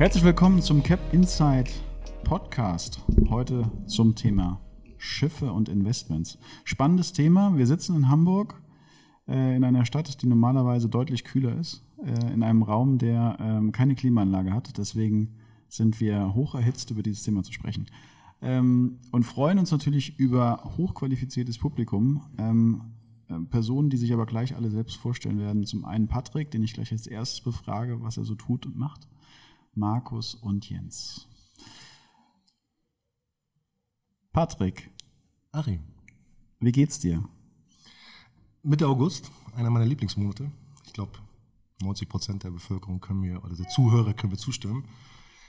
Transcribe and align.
Herzlich 0.00 0.24
willkommen 0.24 0.62
zum 0.62 0.82
Cap 0.82 0.98
Insight 1.12 1.70
Podcast. 2.24 3.02
Heute 3.28 3.70
zum 3.84 4.14
Thema 4.14 4.58
Schiffe 4.96 5.52
und 5.52 5.68
Investments. 5.68 6.38
Spannendes 6.64 7.12
Thema. 7.12 7.58
Wir 7.58 7.66
sitzen 7.66 7.94
in 7.94 8.08
Hamburg, 8.08 8.62
äh, 9.28 9.54
in 9.54 9.62
einer 9.62 9.84
Stadt, 9.84 10.22
die 10.22 10.26
normalerweise 10.26 10.88
deutlich 10.88 11.24
kühler 11.24 11.54
ist, 11.54 11.84
äh, 12.02 12.32
in 12.32 12.42
einem 12.42 12.62
Raum, 12.62 12.96
der 12.96 13.36
ähm, 13.40 13.72
keine 13.72 13.94
Klimaanlage 13.94 14.54
hat. 14.54 14.78
Deswegen 14.78 15.34
sind 15.68 16.00
wir 16.00 16.34
hoch 16.34 16.54
erhitzt, 16.54 16.90
über 16.90 17.02
dieses 17.02 17.22
Thema 17.22 17.42
zu 17.42 17.52
sprechen. 17.52 17.84
Ähm, 18.40 19.00
und 19.12 19.24
freuen 19.24 19.58
uns 19.58 19.70
natürlich 19.70 20.18
über 20.18 20.72
hochqualifiziertes 20.78 21.58
Publikum. 21.58 22.22
Ähm, 22.38 22.80
äh, 23.28 23.38
Personen, 23.50 23.90
die 23.90 23.98
sich 23.98 24.14
aber 24.14 24.24
gleich 24.24 24.56
alle 24.56 24.70
selbst 24.70 24.96
vorstellen 24.96 25.38
werden. 25.38 25.66
Zum 25.66 25.84
einen 25.84 26.08
Patrick, 26.08 26.50
den 26.50 26.62
ich 26.62 26.72
gleich 26.72 26.90
als 26.90 27.06
erstes 27.06 27.42
befrage, 27.42 28.00
was 28.00 28.16
er 28.16 28.24
so 28.24 28.34
tut 28.34 28.64
und 28.64 28.78
macht. 28.78 29.06
Markus 29.74 30.34
und 30.34 30.68
Jens. 30.68 31.28
Patrick. 34.32 34.90
Achim. 35.52 35.84
Wie 36.58 36.72
geht's 36.72 36.98
dir? 36.98 37.24
Mitte 38.62 38.86
August, 38.86 39.30
einer 39.54 39.70
meiner 39.70 39.86
Lieblingsmonate. 39.86 40.50
Ich 40.86 40.92
glaube, 40.92 41.12
90 41.82 42.08
Prozent 42.08 42.44
der 42.44 42.50
Bevölkerung 42.50 43.00
können 43.00 43.20
mir, 43.20 43.42
oder 43.44 43.54
der 43.54 43.68
Zuhörer 43.68 44.12
können 44.12 44.32
mir 44.32 44.38
zustimmen. 44.38 44.84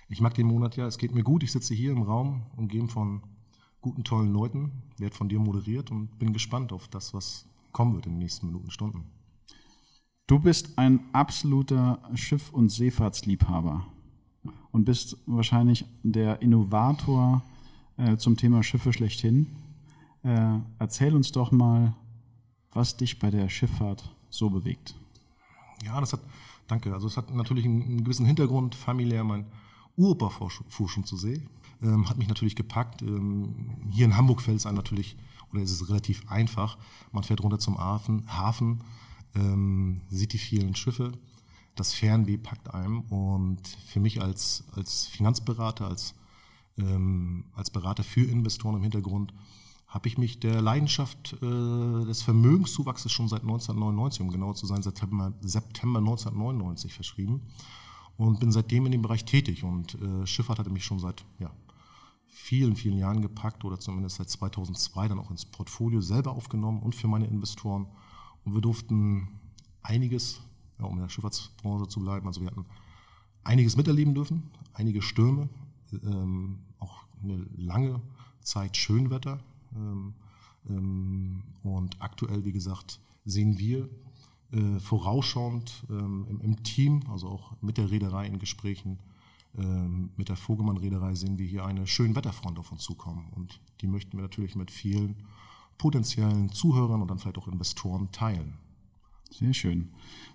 Ich 0.08 0.22
mag 0.22 0.34
den 0.34 0.48
Monat 0.48 0.76
ja, 0.78 0.86
es 0.86 0.98
geht 0.98 1.14
mir 1.14 1.24
gut. 1.24 1.44
Ich 1.44 1.52
sitze 1.52 1.74
hier 1.74 1.92
im 1.92 2.04
Raum, 2.04 2.46
umgeben 2.56 2.90
von 2.90 3.24
guten, 3.82 4.04
tollen 4.04 4.32
Leuten, 4.32 4.84
werde 4.98 5.16
von 5.16 5.30
dir 5.30 5.40
moderiert 5.40 5.92
und 5.92 6.20
bin 6.20 6.34
gespannt 6.34 6.72
auf 6.72 6.88
das, 6.88 7.14
was 7.14 7.48
kommen 7.72 7.96
wird 7.96 8.06
in 8.06 8.14
den 8.14 8.20
nächsten 8.20 8.46
Minuten, 8.46 8.72
Stunden. 8.72 9.06
Du 10.28 10.40
bist 10.40 10.78
ein 10.78 11.02
absoluter 11.14 12.02
Schiff- 12.14 12.54
und 12.54 12.70
Seefahrtsliebhaber 12.70 13.86
und 14.72 14.86
bist 14.86 15.18
wahrscheinlich 15.26 15.86
der 16.04 16.42
Innovator 16.42 17.44
äh, 17.98 18.18
zum 18.18 18.38
Thema 18.38 18.64
Schiffe 18.64 18.94
schlechthin. 18.94 19.48
Äh, 20.24 20.60
erzähl 20.80 21.16
uns 21.16 21.32
doch 21.32 21.52
mal, 21.52 21.94
was 22.72 22.98
dich 22.98 23.20
bei 23.20 23.30
der 23.32 23.50
Schifffahrt 23.50 24.10
so 24.30 24.50
bewegt. 24.50 24.96
Ja, 25.84 26.00
das 26.00 26.14
hat, 26.14 26.22
danke. 26.68 26.94
Also 26.94 27.08
es 27.08 27.18
hat 27.18 27.34
natürlich 27.34 27.66
einen, 27.66 27.82
einen 27.82 28.04
gewissen 28.04 28.26
Hintergrund, 28.26 28.76
familiär. 28.76 29.24
Mein 29.24 29.46
Uropa 29.98 30.30
fuhr 30.30 30.90
schon 30.90 31.04
zur 31.04 31.18
See, 31.18 31.42
ähm, 31.82 32.10
hat 32.10 32.18
mich 32.18 32.28
natürlich 32.28 32.56
gepackt. 32.56 33.02
Ähm, 33.02 33.56
hier 33.90 34.06
in 34.06 34.16
Hamburg 34.16 34.42
fällt 34.42 34.58
es 34.58 34.66
einem 34.66 34.78
natürlich, 34.78 35.18
oder 35.52 35.62
ist 35.62 35.72
es 35.72 35.90
relativ 35.90 36.30
einfach. 36.30 36.78
Man 37.12 37.24
fährt 37.24 37.42
runter 37.44 37.60
zum 37.60 37.78
Hafen, 37.78 38.24
Hafen 38.28 38.82
ähm, 39.36 40.02
sieht 40.10 40.34
die 40.34 40.38
vielen 40.38 40.76
Schiffe, 40.76 41.12
das 41.76 41.94
Fernweh 41.94 42.38
packt 42.38 42.74
einem. 42.74 43.02
Und 43.02 43.68
für 43.88 44.00
mich 44.00 44.22
als, 44.22 44.64
als 44.76 45.08
Finanzberater, 45.08 45.88
als, 45.88 46.16
ähm, 46.78 47.46
als 47.54 47.70
Berater 47.70 48.04
für 48.04 48.24
Investoren 48.24 48.76
im 48.76 48.84
Hintergrund, 48.84 49.34
habe 49.88 50.08
ich 50.08 50.18
mich 50.18 50.40
der 50.40 50.62
Leidenschaft 50.62 51.34
äh, 51.42 52.06
des 52.06 52.22
Vermögenszuwachses 52.22 53.12
schon 53.12 53.28
seit 53.28 53.42
1999, 53.42 54.22
um 54.22 54.30
genau 54.30 54.54
zu 54.54 54.66
sein, 54.66 54.82
September, 54.82 55.34
September 55.42 56.00
1999 56.00 56.94
verschrieben 56.94 57.42
und 58.16 58.40
bin 58.40 58.54
seitdem 58.54 58.86
in 58.86 58.94
dem 58.94 59.02
Bereich 59.02 59.26
tätig. 59.26 59.64
Und 59.66 59.96
äh, 60.02 60.26
Schifffahrt 60.26 60.60
hatte 60.60 60.70
mich 60.70 60.86
schon 60.86 61.00
seit 61.00 61.26
ja, 61.40 61.52
vielen, 62.26 62.78
vielen 62.78 62.98
Jahren 62.98 63.22
gepackt 63.22 63.66
oder 63.66 63.80
zumindest 63.80 64.16
seit 64.16 64.30
2002 64.30 65.10
dann 65.10 65.20
auch 65.20 65.30
ins 65.30 65.46
Portfolio 65.46 66.00
selber 66.00 66.32
aufgenommen 66.32 66.82
und 66.82 66.96
für 66.96 67.10
meine 67.10 67.28
Investoren. 67.28 67.88
Und 68.46 68.54
wir 68.54 68.62
durften 68.62 69.28
einiges 69.82 70.42
ja, 70.82 70.88
um 70.88 70.96
in 70.96 71.04
der 71.04 71.10
Schifffahrtsbranche 71.10 71.88
zu 71.88 72.00
bleiben. 72.00 72.28
Also 72.28 72.42
wir 72.42 72.48
hatten 72.48 72.66
einiges 73.44 73.78
miterleben 73.78 74.14
dürfen, 74.14 74.52
einige 74.74 75.02
Stürme, 75.02 75.50
ähm, 76.04 76.60
auch 76.80 77.04
eine 77.24 77.46
lange 77.56 78.02
Zeit 78.42 78.78
Schönwetter. 78.78 79.40
Ähm, 79.76 80.14
ähm, 80.70 81.44
und 81.64 82.02
aktuell, 82.02 82.44
wie 82.46 82.52
gesagt, 82.52 83.00
sehen 83.26 83.58
wir 83.58 83.90
äh, 84.52 84.80
vorausschauend 84.80 85.86
ähm, 85.90 86.26
im, 86.30 86.42
im, 86.42 86.64
Team, 86.64 87.04
also 87.10 87.30
auch 87.30 87.54
mit 87.62 87.78
der 87.78 87.92
Reederei 87.92 88.28
in 88.28 88.40
Gesprächen, 88.40 89.00
ähm, 89.58 90.12
mit 90.16 90.30
der 90.30 90.38
Vogelmann-Reederei 90.38 91.16
sehen 91.16 91.38
wir 91.38 91.46
hier 91.46 91.66
eine 91.66 91.88
schöne 91.88 92.16
Wetterfront 92.16 92.58
auf 92.58 92.72
uns 92.72 92.82
zukommen. 92.82 93.28
Und 93.36 93.60
die 93.82 93.88
möchten 93.88 94.18
wir 94.18 94.24
natürlich 94.24 94.56
mit 94.56 94.72
vielen 94.72 95.16
potenziellen 95.78 96.50
Zuhörern 96.52 97.02
und 97.02 97.10
dann 97.10 97.20
vielleicht 97.20 97.38
auch 97.38 97.48
Investoren 97.48 98.12
teilen. 98.12 98.58
Sehr 99.32 99.54
schön. 99.54 99.90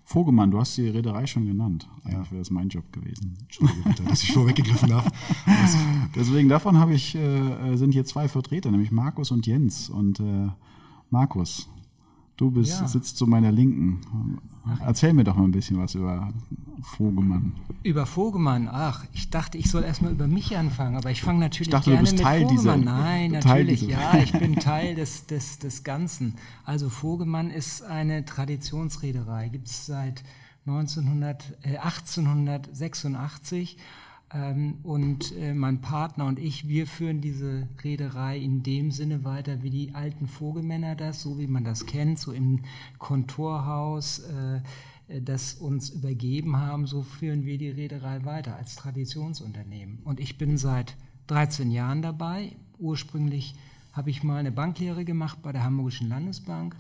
Vogemann, 0.05 0.51
du 0.51 0.59
hast 0.59 0.77
die 0.77 0.89
Reederei 0.89 1.27
schon 1.27 1.47
genannt. 1.47 1.89
Eigentlich 2.05 2.31
wäre 2.31 2.41
das 2.41 2.51
mein 2.51 2.69
Job 2.69 2.93
gewesen. 2.93 3.37
Entschuldige 3.41 3.83
bitte, 3.83 4.03
dass 4.05 4.23
ich 4.23 4.33
vorweggegriffen 4.33 4.95
habe. 4.95 5.11
Deswegen 6.15 6.49
davon 6.49 6.79
habe 6.79 6.95
ich, 6.95 7.15
äh, 7.17 7.77
sind 7.77 7.93
hier 7.93 8.05
zwei 8.05 8.29
Vertreter, 8.29 8.71
nämlich 8.71 8.93
Markus 8.93 9.33
und 9.33 9.47
Jens. 9.47 9.89
Und 9.91 10.21
äh, 10.21 10.49
Markus, 11.11 11.69
Du 12.37 12.51
bist, 12.51 12.81
ja. 12.81 12.87
sitzt 12.87 13.17
zu 13.17 13.27
meiner 13.27 13.51
Linken. 13.51 14.01
Erzähl 14.85 15.15
mir 15.15 15.25
doch 15.25 15.37
mal 15.37 15.45
ein 15.45 15.53
bisschen 15.53 15.79
was 15.79 15.95
über 15.95 16.33
Vogemann. 16.83 17.53
Über 17.83 18.05
Vogemann, 18.05 18.69
ach, 18.71 19.05
ich 19.15 19.31
dachte, 19.31 19.57
ich 19.57 19.71
soll 19.71 19.85
erstmal 19.85 20.13
über 20.13 20.27
mich 20.27 20.55
anfangen, 20.57 20.97
aber 20.97 21.11
ich 21.11 21.23
fange 21.23 21.39
natürlich 21.39 21.69
ich 21.69 21.73
dachte, 21.73 21.91
gerne 21.91 22.05
du 22.05 22.11
bist 22.11 22.19
mit 22.19 22.23
Teil 22.23 22.43
Vogemann. 22.43 22.81
Dieser, 22.81 22.93
Nein, 22.93 23.31
natürlich, 23.31 23.83
ja, 23.83 24.19
ich 24.23 24.33
bin 24.33 24.57
Teil 24.57 24.95
des, 24.97 25.27
des, 25.27 25.59
des 25.61 25.83
Ganzen. 25.83 26.35
Also 26.65 26.91
Vogemann 26.91 27.51
ist 27.51 27.83
eine 27.83 28.27
Traditionsreederei, 28.27 29.49
gibt 29.49 29.69
es 29.69 29.87
seit 29.87 30.23
1900, 30.67 31.59
äh, 31.63 31.79
1886 31.79 33.77
ähm, 33.77 33.83
und 34.83 35.33
äh, 35.37 35.55
mein 35.55 35.81
Partner 35.81 36.27
und 36.27 36.41
ich, 36.41 36.67
wir 36.67 36.89
führen 36.89 37.21
diese 37.21 37.69
Reederei 37.85 38.37
in 38.39 38.65
dem 38.65 38.91
Sinne 38.91 39.25
weiter, 39.25 39.63
wie 39.63 39.71
die 39.71 39.95
alten 39.95 40.27
Vogelmänner 40.27 40.97
das, 40.97 41.23
so 41.23 41.39
wie 41.39 41.47
man 41.47 41.63
das 41.63 41.87
kennt, 41.87 42.19
so 42.19 42.33
im 42.33 42.61
Kontorhaus, 42.99 44.19
äh, 44.19 44.61
das 45.21 45.55
uns 45.55 45.91
übergeben 45.91 46.57
haben, 46.57 46.87
so 46.87 47.03
führen 47.03 47.45
wir 47.45 47.57
die 47.59 47.71
Reederei 47.71 48.25
weiter 48.25 48.57
als 48.57 48.75
Traditionsunternehmen. 48.75 50.01
Und 50.03 50.19
ich 50.19 50.37
bin 50.37 50.59
seit 50.59 50.97
13 51.29 51.71
Jahren 51.71 52.03
dabei. 52.03 52.57
Ursprünglich 52.79 53.55
habe 53.93 54.11
ich 54.11 54.25
mal 54.25 54.39
eine 54.39 54.51
Banklehre 54.51 55.05
gemacht 55.05 55.39
bei 55.43 55.53
der 55.53 55.63
Hamburgischen 55.63 56.09
Landesbank. 56.09 56.75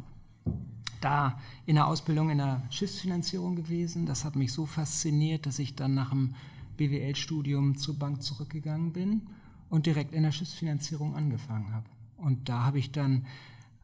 Da 1.00 1.38
in 1.66 1.76
der 1.76 1.86
Ausbildung 1.86 2.30
in 2.30 2.38
der 2.38 2.62
Schiffsfinanzierung 2.70 3.54
gewesen. 3.54 4.06
Das 4.06 4.24
hat 4.24 4.34
mich 4.34 4.52
so 4.52 4.66
fasziniert, 4.66 5.46
dass 5.46 5.60
ich 5.60 5.76
dann 5.76 5.94
nach 5.94 6.10
dem 6.10 6.34
BWL-Studium 6.76 7.76
zur 7.76 7.98
Bank 7.98 8.22
zurückgegangen 8.22 8.92
bin 8.92 9.28
und 9.68 9.86
direkt 9.86 10.12
in 10.12 10.22
der 10.22 10.32
Schiffsfinanzierung 10.32 11.14
angefangen 11.14 11.72
habe. 11.72 11.88
Und 12.16 12.48
da 12.48 12.64
habe 12.64 12.78
ich 12.78 12.92
dann 12.92 13.26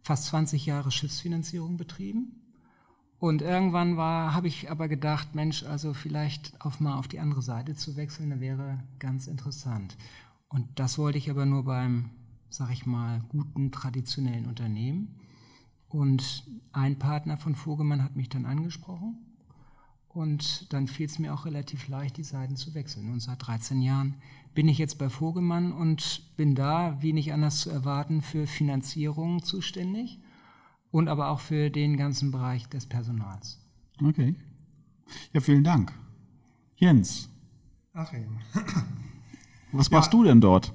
fast 0.03 0.27
20 0.27 0.67
Jahre 0.67 0.91
Schiffsfinanzierung 0.91 1.77
betrieben. 1.77 2.41
Und 3.19 3.41
irgendwann 3.41 3.97
war, 3.97 4.35
habe 4.35 4.49
ich 4.49 4.71
aber 4.71 4.89
gedacht, 4.89 5.35
Mensch, 5.35 5.63
also 5.63 5.95
vielleicht 5.95 6.61
auf 6.61 6.81
mal 6.81 6.99
auf 6.99 7.07
die 7.07 7.21
andere 7.21 7.43
Seite 7.43 7.77
zu 7.77 7.97
wechseln, 7.97 8.31
das 8.31 8.41
wäre 8.41 8.83
ganz 8.99 9.29
interessant. 9.29 9.97
Und 10.49 10.67
das 10.75 10.99
wollte 10.99 11.19
ich 11.19 11.31
aber 11.31 11.47
nur 11.47 11.65
beim, 11.65 12.11
sag 12.49 12.71
ich 12.73 12.85
mal, 12.85 13.23
guten 13.29 13.71
traditionellen 13.71 14.47
Unternehmen. 14.47 15.21
Und 15.89 16.45
ein 16.73 16.99
Partner 16.99 17.37
von 17.37 17.55
Vogelmann 17.55 18.03
hat 18.03 18.17
mich 18.17 18.29
dann 18.29 18.45
angesprochen 18.45 19.32
und 20.15 20.73
dann 20.73 20.87
fiel 20.87 21.07
es 21.07 21.19
mir 21.19 21.33
auch 21.33 21.47
relativ 21.47 21.89
leicht, 21.89 22.17
die 22.17 22.25
Seiten 22.25 22.57
zu 22.57 22.75
wechseln. 22.75 23.11
Und 23.11 23.21
seit 23.21 23.47
13 23.47 23.81
Jahren 23.83 24.17
bin 24.55 24.69
ich 24.69 24.79
jetzt 24.79 24.99
bei 24.99 25.09
Vogelmann 25.09 25.73
und 25.73 26.23
bin 26.37 26.55
da, 26.55 27.01
wie 27.01 27.13
nicht 27.13 27.33
anders 27.33 27.61
zu 27.61 27.71
erwarten, 27.71 28.21
für 28.21 28.47
Finanzierung 28.47 29.43
zuständig 29.43 30.19
und 30.91 31.09
aber 31.09 31.31
auch 31.31 31.41
für 31.41 31.71
den 31.71 31.97
ganzen 31.97 32.31
Bereich 32.31 32.69
des 32.69 32.87
Personals. 32.87 33.59
Okay. 34.03 34.35
Ja, 35.33 35.41
vielen 35.41 35.65
Dank. 35.65 35.93
Jens. 36.77 37.29
Achim. 37.93 38.39
Was 39.73 39.91
machst 39.91 40.13
ja, 40.13 40.19
du 40.19 40.25
denn 40.25 40.41
dort? 40.41 40.73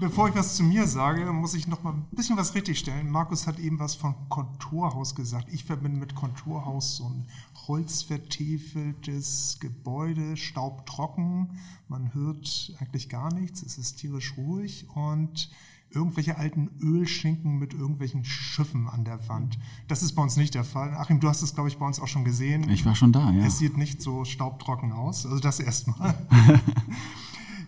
Bevor 0.00 0.28
ich 0.28 0.34
was 0.34 0.56
zu 0.56 0.62
mir 0.62 0.86
sage, 0.86 1.32
muss 1.32 1.54
ich 1.54 1.66
noch 1.66 1.82
mal 1.82 1.94
ein 1.94 2.06
bisschen 2.12 2.36
was 2.36 2.54
richtigstellen. 2.54 3.10
Markus 3.10 3.46
hat 3.46 3.58
eben 3.58 3.78
was 3.78 3.94
von 3.94 4.14
Konturhaus 4.28 5.14
gesagt. 5.14 5.48
Ich 5.52 5.64
verbinde 5.64 5.98
mit 5.98 6.14
Konturhaus 6.14 6.96
so 6.96 7.04
ein 7.04 7.26
holzvertiefeltes 7.66 9.58
Gebäude, 9.60 10.36
staubtrocken. 10.36 11.58
Man 11.88 12.14
hört 12.14 12.74
eigentlich 12.80 13.08
gar 13.08 13.32
nichts. 13.32 13.62
Es 13.62 13.78
ist 13.78 13.96
tierisch 13.96 14.36
ruhig 14.36 14.86
und 14.94 15.50
irgendwelche 15.90 16.36
alten 16.36 16.70
Ölschinken 16.82 17.58
mit 17.58 17.72
irgendwelchen 17.72 18.24
Schiffen 18.24 18.88
an 18.88 19.04
der 19.04 19.26
Wand. 19.28 19.58
Das 19.86 20.02
ist 20.02 20.12
bei 20.14 20.22
uns 20.22 20.36
nicht 20.36 20.54
der 20.54 20.64
Fall. 20.64 20.94
Achim, 20.94 21.20
du 21.20 21.28
hast 21.28 21.42
es, 21.42 21.54
glaube 21.54 21.68
ich, 21.68 21.78
bei 21.78 21.86
uns 21.86 22.00
auch 22.00 22.08
schon 22.08 22.24
gesehen. 22.24 22.68
Ich 22.68 22.84
war 22.84 22.94
schon 22.94 23.12
da, 23.12 23.30
ja. 23.30 23.44
Es 23.44 23.58
sieht 23.58 23.76
nicht 23.76 24.02
so 24.02 24.24
staubtrocken 24.24 24.92
aus. 24.92 25.24
Also 25.24 25.38
das 25.38 25.60
erstmal. 25.60 26.14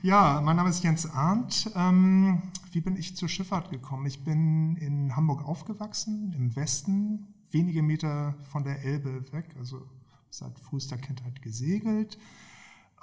Ja, 0.02 0.40
mein 0.40 0.56
Name 0.56 0.70
ist 0.70 0.82
Jens 0.82 1.04
Arndt. 1.10 1.70
Ähm, 1.74 2.40
wie 2.72 2.80
bin 2.80 2.96
ich 2.96 3.16
zur 3.16 3.28
Schifffahrt 3.28 3.68
gekommen? 3.70 4.06
Ich 4.06 4.24
bin 4.24 4.76
in 4.76 5.14
Hamburg 5.14 5.44
aufgewachsen, 5.46 6.32
im 6.32 6.56
Westen, 6.56 7.34
wenige 7.50 7.82
Meter 7.82 8.34
von 8.44 8.64
der 8.64 8.82
Elbe 8.82 9.30
weg, 9.30 9.54
also 9.58 9.86
seit 10.30 10.58
frühester 10.58 10.96
Kindheit 10.96 11.42
gesegelt. 11.42 12.16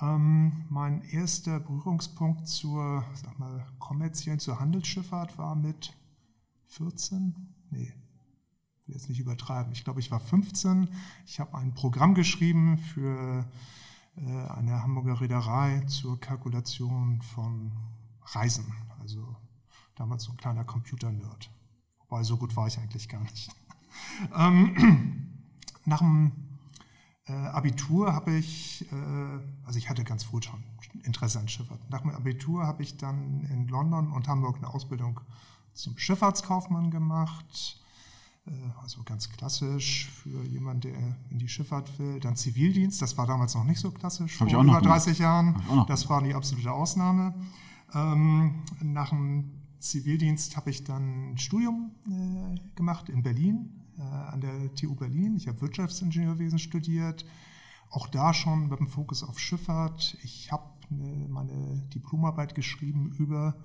Ähm, 0.02 0.66
mein 0.70 1.04
erster 1.04 1.60
Berührungspunkt 1.60 2.48
zur, 2.48 3.04
sag 3.14 3.38
mal, 3.38 3.68
kommerziellen, 3.78 4.40
zur 4.40 4.60
Handelsschifffahrt 4.60 5.38
war 5.38 5.54
mit 5.54 5.96
14? 6.66 7.36
Nee, 7.70 7.94
will 8.88 8.96
jetzt 8.96 9.08
nicht 9.08 9.20
übertreiben. 9.20 9.72
Ich 9.72 9.84
glaube, 9.84 10.00
ich 10.00 10.10
war 10.10 10.20
15. 10.20 10.90
Ich 11.28 11.40
habe 11.40 11.56
ein 11.60 11.76
Programm 11.76 12.16
geschrieben 12.16 12.80
für 12.80 13.46
äh, 14.18 14.48
eine 14.50 14.84
Hamburger 14.84 15.22
Reederei 15.22 15.82
zur 15.82 16.20
Kalkulation 16.20 17.22
von 17.22 17.72
Reisen. 18.24 18.74
Also 19.00 19.36
damals 19.96 20.24
so 20.24 20.32
ein 20.32 20.38
kleiner 20.38 20.64
Computer-Nerd. 20.64 21.52
Wobei, 22.00 22.24
so 22.24 22.38
gut 22.38 22.56
war 22.56 22.68
ich 22.68 22.78
eigentlich 22.78 23.08
gar 23.10 23.22
nicht. 23.22 23.50
ähm, 24.36 25.40
nach 25.86 26.00
dem 26.00 26.32
äh, 27.28 27.34
Abitur 27.34 28.14
habe 28.14 28.36
ich, 28.36 28.90
äh, 28.92 29.40
also 29.66 29.78
ich 29.78 29.90
hatte 29.90 30.04
ganz 30.04 30.24
früh 30.24 30.42
schon 30.42 30.64
Interesse 31.04 31.40
an 31.40 31.48
Schifffahrt. 31.48 31.90
Nach 31.90 32.02
dem 32.02 32.12
Abitur 32.12 32.66
habe 32.66 32.84
ich 32.84 32.98
dann 32.98 33.42
in 33.46 33.68
London 33.68 34.12
und 34.12 34.28
Hamburg 34.28 34.58
eine 34.58 34.74
Ausbildung 34.74 35.20
zum 35.74 35.98
Schifffahrtskaufmann 35.98 36.92
gemacht. 36.92 37.80
Äh, 38.48 38.82
also 38.82 39.04
ganz 39.04 39.30
klassisch 39.30 40.10
für 40.10 40.44
jemanden, 40.46 40.82
der 40.82 41.18
in 41.30 41.40
die 41.40 41.48
Schifffahrt 41.48 41.98
will. 42.00 42.20
Dann 42.20 42.36
Zivildienst, 42.36 43.02
das 43.02 43.18
war 43.18 43.28
damals 43.28 43.56
noch 43.56 43.64
nicht 43.64 43.80
so 43.80 43.92
klassisch, 43.92 44.40
Hab 44.40 44.48
ich 44.48 44.54
vor 44.54 44.64
über 44.64 44.80
gemacht. 44.80 44.86
30 44.86 45.20
Jahren. 45.20 45.62
Das 45.88 46.10
war 46.10 46.22
die 46.24 46.34
absolute 46.34 46.72
Ausnahme. 46.72 47.34
Ähm, 47.94 48.64
nach 48.82 49.10
dem 49.10 49.52
Zivildienst 49.80 50.58
habe 50.58 50.70
ich 50.70 50.84
dann 50.84 51.34
ein 51.34 51.38
Studium 51.38 51.92
äh, 52.08 52.76
gemacht 52.76 53.10
in 53.10 53.24
Berlin, 53.24 53.84
äh, 53.98 54.02
an 54.02 54.42
der 54.42 54.74
TU 54.76 54.96
Berlin. 54.96 55.36
Ich 55.36 55.48
habe 55.48 55.62
Wirtschaftsingenieurwesen 55.62 56.60
studiert, 56.60 57.26
auch 57.90 58.08
da 58.08 58.34
schon 58.34 58.70
mit 58.70 58.80
dem 58.80 58.88
Fokus 58.88 59.24
auf 59.24 59.40
Schifffahrt. 59.40 60.18
Ich 60.24 60.52
habe 60.52 60.64
eine, 60.90 61.28
meine 61.30 61.84
Diplomarbeit 61.94 62.56
geschrieben 62.56 63.12
über, 63.18 63.56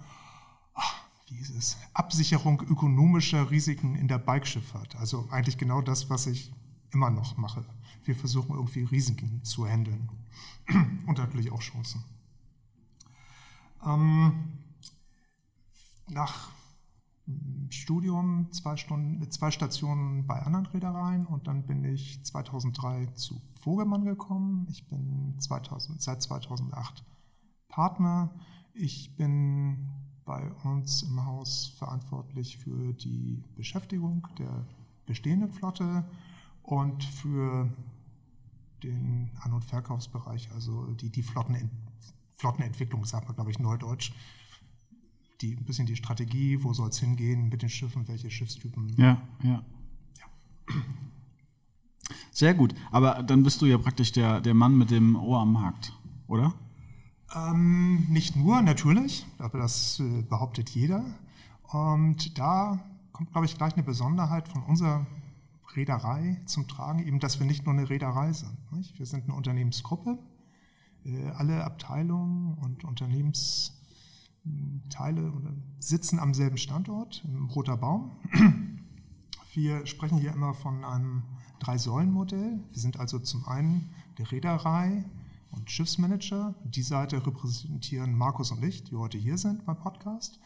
hieß 1.33 1.51
es, 1.51 1.77
Absicherung 1.95 2.61
ökonomischer 2.63 3.51
Risiken 3.51 3.95
in 3.95 4.09
der 4.09 4.19
Bikeschifffahrt. 4.19 4.97
Also 4.97 5.29
eigentlich 5.31 5.59
genau 5.59 5.83
das, 5.83 6.11
was 6.11 6.27
ich 6.27 6.53
immer 6.93 7.11
noch 7.11 7.37
mache. 7.37 7.65
Wir 8.05 8.17
versuchen 8.17 8.55
irgendwie 8.55 8.83
Risiken 8.83 9.43
zu 9.45 9.67
handeln 9.67 10.09
und 11.07 11.19
natürlich 11.19 11.53
auch 11.53 11.61
Chancen. 11.61 12.05
Ähm, 13.85 14.59
nach 16.09 16.51
Studium 17.71 18.49
zwei, 18.53 18.77
Stunden, 18.77 19.31
zwei 19.31 19.51
Stationen 19.51 20.27
bei 20.27 20.41
anderen 20.43 20.67
Reedereien 20.67 21.27
und 21.27 21.47
dann 21.47 21.67
bin 21.67 21.85
ich 21.85 22.23
2003 22.25 23.07
zu 23.15 23.41
Vogelmann 23.61 24.05
gekommen. 24.05 24.67
Ich 24.71 24.89
bin 24.89 25.37
2000, 25.39 26.03
seit 26.03 26.23
2008 26.23 27.05
Partner. 27.69 28.35
Ich 28.75 29.17
bin 29.17 29.89
bei 30.25 30.51
uns 30.65 31.03
im 31.03 31.25
Haus 31.25 31.73
verantwortlich 31.79 32.59
für 32.59 32.93
die 32.93 33.43
Beschäftigung 33.57 34.27
der 34.39 34.67
bestehenden 35.07 35.53
Flotte 35.53 36.05
und 36.63 37.03
für 37.05 37.69
den 38.83 39.31
An- 39.41 39.53
und 39.53 39.65
Verkaufsbereich, 39.65 40.51
also 40.53 40.87
die, 40.95 41.11
die 41.11 41.23
Flottenent 41.23 41.71
Flottenentwicklung, 42.37 43.05
sagt 43.05 43.27
man, 43.29 43.37
glaube 43.37 43.53
ich, 43.53 43.61
neudeutsch. 43.61 44.13
Die, 45.41 45.57
ein 45.57 45.65
bisschen 45.65 45.87
die 45.87 45.95
Strategie, 45.95 46.63
wo 46.63 46.73
soll 46.73 46.89
es 46.89 46.99
hingehen 46.99 47.49
mit 47.49 47.63
den 47.63 47.69
Schiffen, 47.69 48.07
welche 48.09 48.31
Schiffstypen. 48.31 48.93
Ja, 48.97 49.23
ja. 49.45 49.63
Sehr 52.33 52.55
gut. 52.55 52.75
Aber 52.91 53.23
dann 53.23 53.45
bist 53.45 53.63
du 53.63 53.67
ja 53.67 53.79
praktisch 53.79 54.11
der, 54.11 54.41
der 54.41 54.55
Mann 54.55 54.77
mit 54.77 54.91
dem 54.91 55.15
Ohr 55.15 55.41
am 55.41 55.53
Markt, 55.53 55.93
oder? 56.27 56.53
Ähm, 57.35 58.07
nicht 58.11 58.37
nur, 58.37 58.61
natürlich, 58.63 59.27
aber 59.39 59.59
das 59.59 60.01
äh, 60.01 60.23
behauptet 60.23 60.71
jeder. 60.71 61.05
Und 61.65 62.39
da 62.39 62.85
kommt, 63.13 63.33
glaube 63.33 63.47
ich, 63.47 63.57
gleich 63.57 63.75
eine 63.75 63.83
Besonderheit 63.83 64.49
von 64.49 64.63
unserer 64.63 65.07
Reederei 65.75 66.41
zum 66.45 66.69
Tragen, 66.69 67.07
eben, 67.07 67.21
dass 67.21 67.41
wir 67.41 67.47
nicht 67.47 67.65
nur 67.65 67.75
eine 67.75 67.89
Reederei 67.89 68.33
sind. 68.33 68.73
Nicht? 68.73 68.99
Wir 68.99 69.07
sind 69.07 69.25
eine 69.25 69.35
Unternehmensgruppe. 69.35 70.19
Äh, 71.05 71.31
alle 71.31 71.65
Abteilungen 71.65 72.55
und 72.59 72.85
Unternehmensteile 72.85 75.33
sitzen 75.79 76.19
am 76.19 76.35
selben 76.35 76.59
Standort, 76.59 77.25
im 77.25 77.47
Roter 77.47 77.79
Baum. 77.79 78.11
Wir 79.55 79.87
sprechen 79.87 80.19
hier 80.19 80.33
immer 80.33 80.55
von 80.55 80.85
einem 80.85 81.23
Drei-Säulen-Modell. 81.61 82.61
Wir 82.71 82.79
sind 82.79 82.99
also 82.99 83.19
zum 83.19 83.47
einen 83.47 83.91
die 84.19 84.23
Reederei 84.23 85.05
und 85.53 85.71
Schiffsmanager. 85.71 86.55
Die 86.65 86.83
Seite 86.83 87.25
repräsentieren 87.25 88.15
Markus 88.15 88.51
und 88.51 88.65
ich, 88.65 88.85
die 88.85 88.97
heute 88.97 89.19
hier 89.19 89.39
sind 89.39 89.65
beim 89.65 89.79
Podcast. 89.79 90.41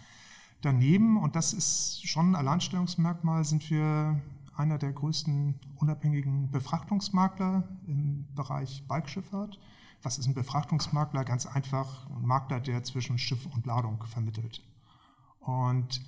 Daneben, 0.61 1.17
und 1.17 1.37
das 1.37 1.53
ist 1.53 2.07
schon 2.07 2.33
ein 2.33 2.35
Alleinstellungsmerkmal, 2.35 3.45
sind 3.45 3.71
wir 3.71 4.21
einer 4.57 4.79
der 4.79 4.93
größten 4.93 5.55
unabhängigen 5.77 6.51
Befrachtungsmakler 6.51 7.69
im 7.87 8.27
Bereich 8.35 8.85
Bikeschifffahrt. 8.89 9.59
Was 10.03 10.19
ist 10.19 10.27
ein 10.27 10.35
Befrachtungsmakler? 10.35 11.25
Ganz 11.25 11.47
einfach 11.47 12.09
ein 12.11 12.27
Makler, 12.27 12.61
der 12.61 12.83
zwischen 12.85 13.19
Schiff 13.19 13.47
und 13.47 13.67
Ladung 13.67 14.03
vermittelt. 14.05 14.63
Und 15.41 16.01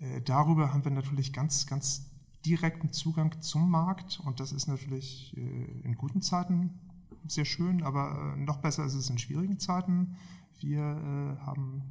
äh, 0.00 0.20
darüber 0.22 0.72
haben 0.72 0.84
wir 0.84 0.92
natürlich 0.92 1.32
ganz, 1.32 1.66
ganz 1.66 2.10
direkten 2.44 2.92
Zugang 2.92 3.42
zum 3.42 3.68
Markt 3.70 4.20
und 4.24 4.38
das 4.38 4.52
ist 4.52 4.68
natürlich 4.68 5.36
äh, 5.36 5.80
in 5.82 5.96
guten 5.96 6.22
Zeiten 6.22 6.78
sehr 7.28 7.44
schön, 7.44 7.82
aber 7.82 8.34
äh, 8.36 8.40
noch 8.40 8.58
besser 8.58 8.84
ist 8.84 8.94
es 8.94 9.10
in 9.10 9.18
schwierigen 9.18 9.58
Zeiten. 9.58 10.16
Wir 10.60 10.80
äh, 10.80 11.44
haben 11.44 11.82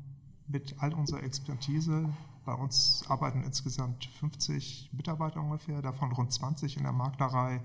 mit 0.47 0.75
all 0.79 0.93
unserer 0.93 1.23
Expertise, 1.23 2.09
bei 2.45 2.53
uns 2.53 3.03
arbeiten 3.07 3.43
insgesamt 3.43 4.05
50 4.19 4.91
Mitarbeiter 4.93 5.41
ungefähr, 5.41 5.81
davon 5.81 6.11
rund 6.11 6.31
20 6.31 6.77
in 6.77 6.83
der 6.83 6.91
Maklerei, 6.91 7.61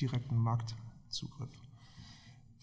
direkten 0.00 0.36
Marktzugriff. 0.36 1.50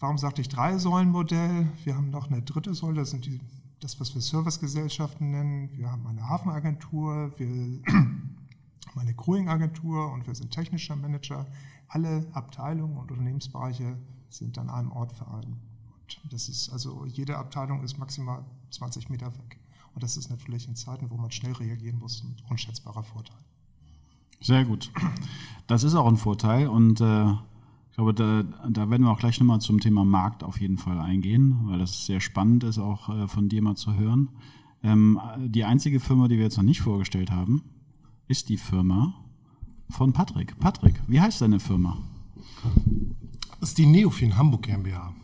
Warum 0.00 0.18
sagte 0.18 0.40
ich 0.40 0.48
Drei-Säulen-Modell? 0.48 1.68
Wir 1.84 1.96
haben 1.96 2.10
noch 2.10 2.28
eine 2.28 2.42
dritte 2.42 2.74
Säule, 2.74 3.00
das 3.00 3.10
sind 3.10 3.26
die, 3.26 3.40
das, 3.78 4.00
was 4.00 4.14
wir 4.14 4.20
Servicegesellschaften 4.20 5.30
nennen. 5.30 5.70
Wir 5.76 5.92
haben 5.92 6.06
eine 6.08 6.28
Hafenagentur, 6.28 7.32
wir 7.38 7.46
haben 7.86 8.98
eine 8.98 9.14
Crewing-Agentur 9.14 10.12
und 10.12 10.26
wir 10.26 10.34
sind 10.34 10.50
technischer 10.50 10.96
Manager. 10.96 11.46
Alle 11.86 12.26
Abteilungen 12.32 12.96
und 12.96 13.12
Unternehmensbereiche 13.12 13.96
sind 14.34 14.58
an 14.58 14.70
einem 14.70 14.92
Ort 14.92 15.12
vereint. 15.12 15.46
Und 16.22 16.32
das 16.32 16.48
ist 16.48 16.70
also, 16.70 17.06
jede 17.06 17.38
Abteilung 17.38 17.82
ist 17.82 17.98
maximal 17.98 18.44
20 18.70 19.08
Meter 19.08 19.32
weg. 19.34 19.58
Und 19.94 20.02
das 20.02 20.16
ist 20.16 20.30
natürlich 20.30 20.68
in 20.68 20.76
Zeiten, 20.76 21.10
wo 21.10 21.16
man 21.16 21.30
schnell 21.30 21.52
reagieren 21.52 21.98
muss, 21.98 22.22
ein 22.22 22.36
unschätzbarer 22.48 23.02
Vorteil. 23.02 23.38
Sehr 24.40 24.64
gut. 24.64 24.90
Das 25.68 25.84
ist 25.84 25.94
auch 25.94 26.08
ein 26.08 26.16
Vorteil 26.16 26.68
und 26.68 27.00
äh, 27.00 27.30
ich 27.30 27.96
glaube, 27.96 28.14
da, 28.14 28.42
da 28.68 28.90
werden 28.90 29.04
wir 29.04 29.12
auch 29.12 29.18
gleich 29.18 29.38
nochmal 29.38 29.60
zum 29.60 29.80
Thema 29.80 30.04
Markt 30.04 30.42
auf 30.42 30.60
jeden 30.60 30.76
Fall 30.76 30.98
eingehen, 30.98 31.60
weil 31.66 31.78
das 31.78 32.04
sehr 32.06 32.20
spannend 32.20 32.64
ist, 32.64 32.78
auch 32.78 33.08
äh, 33.08 33.28
von 33.28 33.48
dir 33.48 33.62
mal 33.62 33.76
zu 33.76 33.94
hören. 33.94 34.30
Ähm, 34.82 35.20
die 35.38 35.64
einzige 35.64 36.00
Firma, 36.00 36.26
die 36.26 36.36
wir 36.36 36.44
jetzt 36.44 36.56
noch 36.56 36.64
nicht 36.64 36.80
vorgestellt 36.80 37.30
haben, 37.30 37.62
ist 38.26 38.48
die 38.48 38.56
Firma 38.56 39.14
von 39.88 40.12
Patrick. 40.12 40.58
Patrick, 40.58 41.00
wie 41.06 41.20
heißt 41.20 41.40
deine 41.40 41.60
Firma? 41.60 41.96
Das 43.62 43.68
ist 43.68 43.78
die 43.78 43.86
Neofin 43.86 44.36
Hamburg 44.36 44.62
GmbH. 44.62 45.14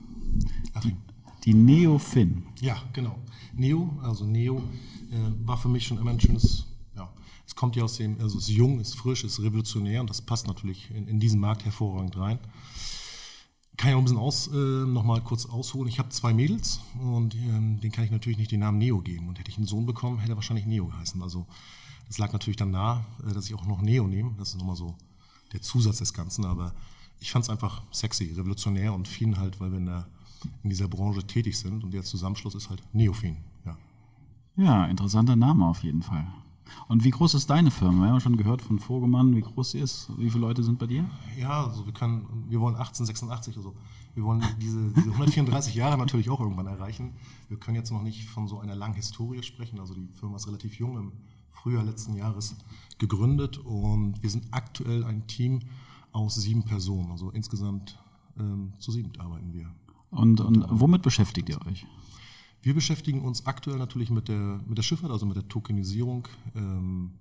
Achim. 0.72 0.96
Die 1.42 1.54
Neofin. 1.54 2.44
Ja, 2.60 2.80
genau. 2.92 3.18
Neo, 3.52 3.98
also 4.00 4.24
Neo, 4.26 4.58
äh, 5.10 5.44
war 5.44 5.56
für 5.56 5.68
mich 5.68 5.84
schon 5.84 5.98
immer 5.98 6.12
ein 6.12 6.20
schönes, 6.20 6.64
ja, 6.94 7.12
es 7.44 7.56
kommt 7.56 7.74
ja 7.74 7.82
aus 7.82 7.96
dem, 7.96 8.16
also 8.20 8.38
es 8.38 8.44
ist 8.44 8.54
jung, 8.54 8.78
ist 8.78 8.94
frisch, 8.94 9.24
ist 9.24 9.42
revolutionär 9.42 10.00
und 10.00 10.08
das 10.08 10.22
passt 10.22 10.46
natürlich 10.46 10.88
in, 10.92 11.08
in 11.08 11.18
diesen 11.18 11.40
Markt 11.40 11.64
hervorragend 11.64 12.16
rein. 12.16 12.38
Kann 13.76 13.90
ich 13.90 13.96
auch 13.96 13.98
ein 13.98 14.04
bisschen 14.04 14.18
aus, 14.18 14.46
äh, 14.46 14.86
nochmal 14.86 15.20
kurz 15.20 15.44
ausholen. 15.46 15.88
Ich 15.88 15.98
habe 15.98 16.10
zwei 16.10 16.32
Mädels 16.32 16.78
und 17.00 17.34
ähm, 17.34 17.80
denen 17.80 17.90
kann 17.90 18.04
ich 18.04 18.12
natürlich 18.12 18.38
nicht 18.38 18.52
den 18.52 18.60
Namen 18.60 18.78
Neo 18.78 19.00
geben. 19.00 19.26
Und 19.26 19.40
hätte 19.40 19.50
ich 19.50 19.56
einen 19.56 19.66
Sohn 19.66 19.84
bekommen, 19.84 20.20
hätte 20.20 20.34
er 20.34 20.36
wahrscheinlich 20.36 20.66
Neo 20.66 20.86
geheißen. 20.86 21.20
Also 21.24 21.44
das 22.06 22.18
lag 22.18 22.32
natürlich 22.32 22.56
dann 22.56 22.70
nah, 22.70 23.04
äh, 23.28 23.34
dass 23.34 23.46
ich 23.46 23.54
auch 23.56 23.66
noch 23.66 23.82
Neo 23.82 24.06
nehme. 24.06 24.30
Das 24.38 24.50
ist 24.50 24.58
nochmal 24.58 24.76
so 24.76 24.94
der 25.52 25.60
Zusatz 25.60 25.98
des 25.98 26.14
Ganzen. 26.14 26.44
Aber 26.44 26.72
ich 27.20 27.30
fand 27.30 27.44
es 27.44 27.50
einfach 27.50 27.82
sexy, 27.92 28.32
revolutionär 28.36 28.94
und 28.94 29.08
Fin 29.08 29.38
halt, 29.38 29.60
weil 29.60 29.70
wir 29.70 29.78
in, 29.78 29.86
der, 29.86 30.06
in 30.62 30.70
dieser 30.70 30.88
Branche 30.88 31.26
tätig 31.26 31.58
sind. 31.58 31.84
Und 31.84 31.92
der 31.92 32.02
Zusammenschluss 32.02 32.54
ist 32.54 32.70
halt 32.70 32.82
Neofin. 32.92 33.36
Ja. 33.64 33.76
Ja, 34.56 34.86
interessanter 34.86 35.36
Name 35.36 35.66
auf 35.66 35.82
jeden 35.82 36.02
Fall. 36.02 36.26
Und 36.86 37.04
wie 37.04 37.10
groß 37.10 37.34
ist 37.34 37.48
deine 37.48 37.70
Firma? 37.70 38.04
Wir 38.04 38.12
haben 38.12 38.20
schon 38.20 38.36
gehört 38.36 38.62
von 38.62 38.78
Vogemann, 38.78 39.34
wie 39.34 39.40
groß 39.40 39.72
sie 39.72 39.78
ist. 39.78 40.10
Wie 40.18 40.30
viele 40.30 40.42
Leute 40.42 40.62
sind 40.62 40.78
bei 40.78 40.86
dir? 40.86 41.08
Ja, 41.38 41.64
also 41.64 41.86
wir 41.86 41.92
können, 41.92 42.46
wir 42.48 42.60
wollen 42.60 42.76
1886 42.76 43.56
oder 43.56 43.62
so. 43.62 43.74
Wir 44.14 44.24
wollen 44.24 44.42
diese, 44.60 44.90
diese 44.92 45.10
134 45.12 45.74
Jahre 45.74 45.96
natürlich 45.96 46.28
auch 46.28 46.40
irgendwann 46.40 46.66
erreichen. 46.66 47.12
Wir 47.48 47.58
können 47.58 47.76
jetzt 47.76 47.90
noch 47.90 48.02
nicht 48.02 48.28
von 48.28 48.48
so 48.48 48.58
einer 48.58 48.74
langen 48.74 48.94
Historie 48.94 49.42
sprechen. 49.42 49.80
Also 49.80 49.94
die 49.94 50.08
Firma 50.18 50.36
ist 50.36 50.46
relativ 50.46 50.78
jung, 50.78 50.96
im 50.96 51.12
Frühjahr 51.50 51.84
letzten 51.84 52.14
Jahres 52.14 52.56
gegründet 52.98 53.58
und 53.58 54.22
wir 54.22 54.30
sind 54.30 54.46
aktuell 54.50 55.04
ein 55.04 55.26
Team 55.26 55.60
aus 56.12 56.34
sieben 56.36 56.64
Personen. 56.64 57.10
Also 57.10 57.30
insgesamt 57.30 57.98
ähm, 58.38 58.72
zu 58.78 58.92
sieben 58.92 59.12
arbeiten 59.18 59.52
wir. 59.52 59.70
Und, 60.10 60.40
und 60.40 60.66
womit 60.70 61.02
beschäftigt 61.02 61.48
ihr 61.48 61.64
euch? 61.66 61.86
Wir 62.62 62.74
beschäftigen 62.74 63.22
uns 63.22 63.46
aktuell 63.46 63.78
natürlich 63.78 64.10
mit 64.10 64.28
der, 64.28 64.60
mit 64.66 64.78
der 64.78 64.82
Schifffahrt, 64.82 65.12
also 65.12 65.26
mit 65.26 65.36
der 65.36 65.46
Tokenisierung 65.48 66.26
ähm, 66.54 67.12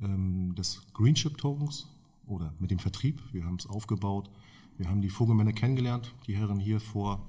ähm, 0.00 0.54
des 0.54 0.82
Greenship 0.94 1.38
Tokens 1.38 1.86
oder 2.26 2.52
mit 2.58 2.70
dem 2.70 2.78
Vertrieb. 2.78 3.22
Wir 3.32 3.44
haben 3.44 3.56
es 3.56 3.66
aufgebaut. 3.66 4.30
Wir 4.78 4.88
haben 4.88 5.02
die 5.02 5.10
Vogelmänner 5.10 5.52
kennengelernt, 5.52 6.14
die 6.26 6.34
Herren 6.36 6.58
hier 6.58 6.80
vor 6.80 7.26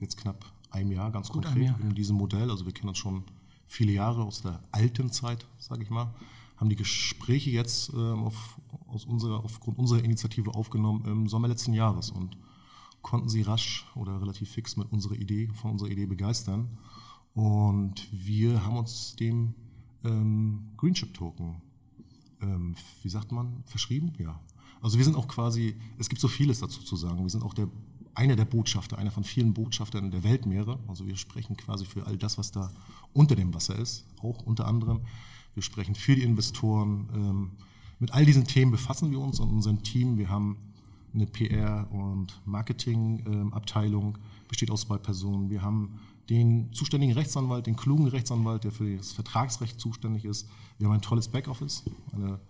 jetzt 0.00 0.16
knapp 0.16 0.44
einem 0.70 0.92
Jahr 0.92 1.10
ganz 1.10 1.28
Gut 1.28 1.44
konkret 1.44 1.64
Jahr. 1.64 1.80
in 1.80 1.94
diesem 1.94 2.16
Modell. 2.16 2.50
Also 2.50 2.66
wir 2.66 2.72
kennen 2.72 2.88
uns 2.88 2.98
schon 2.98 3.24
viele 3.66 3.92
Jahre 3.92 4.22
aus 4.22 4.42
der 4.42 4.60
alten 4.72 5.10
Zeit, 5.12 5.46
sage 5.58 5.82
ich 5.82 5.90
mal. 5.90 6.12
Haben 6.58 6.68
die 6.70 6.76
Gespräche 6.76 7.50
jetzt 7.50 7.92
ähm, 7.94 8.24
auf, 8.24 8.60
aus 8.86 9.04
unserer, 9.04 9.44
aufgrund 9.44 9.78
unserer 9.78 10.04
Initiative 10.04 10.54
aufgenommen 10.54 11.04
im 11.06 11.28
Sommer 11.28 11.48
letzten 11.48 11.72
Jahres 11.72 12.10
und 12.10 12.36
konnten 13.02 13.28
sie 13.28 13.42
rasch 13.42 13.86
oder 13.94 14.20
relativ 14.20 14.50
fix 14.50 14.76
mit 14.76 14.90
unserer 14.92 15.14
Idee, 15.14 15.48
von 15.54 15.72
unserer 15.72 15.90
Idee 15.90 16.06
begeistern. 16.06 16.78
Und 17.34 18.08
wir 18.12 18.64
haben 18.64 18.76
uns 18.76 19.14
dem 19.16 19.54
ähm, 20.04 20.72
Greenship 20.76 21.14
Token, 21.14 21.62
ähm, 22.42 22.74
wie 23.02 23.08
sagt 23.08 23.32
man, 23.32 23.62
verschrieben? 23.64 24.12
Ja. 24.18 24.40
Also 24.80 24.98
wir 24.98 25.04
sind 25.04 25.16
auch 25.16 25.28
quasi, 25.28 25.76
es 25.98 26.08
gibt 26.08 26.20
so 26.20 26.28
vieles 26.28 26.60
dazu 26.60 26.82
zu 26.82 26.96
sagen. 26.96 27.22
Wir 27.22 27.30
sind 27.30 27.42
auch 27.42 27.54
der, 27.54 27.68
einer 28.18 28.34
der 28.34 28.44
Botschafter, 28.44 28.98
einer 28.98 29.12
von 29.12 29.22
vielen 29.22 29.54
Botschaftern 29.54 30.10
der 30.10 30.24
Weltmeere. 30.24 30.78
Also 30.88 31.06
wir 31.06 31.16
sprechen 31.16 31.56
quasi 31.56 31.86
für 31.86 32.06
all 32.06 32.16
das, 32.16 32.36
was 32.36 32.50
da 32.50 32.70
unter 33.12 33.36
dem 33.36 33.54
Wasser 33.54 33.78
ist, 33.78 34.04
auch 34.20 34.42
unter 34.44 34.66
anderem. 34.66 35.02
Wir 35.54 35.62
sprechen 35.62 35.94
für 35.94 36.16
die 36.16 36.24
Investoren. 36.24 37.08
Ähm, 37.14 37.50
mit 38.00 38.12
all 38.12 38.26
diesen 38.26 38.44
Themen 38.44 38.72
befassen 38.72 39.12
wir 39.12 39.20
uns 39.20 39.38
und 39.38 39.48
unser 39.50 39.80
Team. 39.82 40.18
Wir 40.18 40.28
haben 40.28 40.56
eine 41.14 41.26
PR- 41.26 41.88
und 41.90 42.40
Marketingabteilung, 42.44 44.18
besteht 44.48 44.70
aus 44.70 44.82
zwei 44.82 44.98
Personen. 44.98 45.48
Wir 45.48 45.62
haben 45.62 46.00
den 46.28 46.72
zuständigen 46.72 47.14
Rechtsanwalt, 47.14 47.66
den 47.66 47.76
klugen 47.76 48.08
Rechtsanwalt, 48.08 48.64
der 48.64 48.72
für 48.72 48.96
das 48.96 49.12
Vertragsrecht 49.12 49.80
zuständig 49.80 50.24
ist. 50.24 50.48
Wir 50.78 50.88
haben 50.88 50.94
ein 50.94 51.02
tolles 51.02 51.28
Backoffice, 51.28 51.84
eine, 52.12 52.40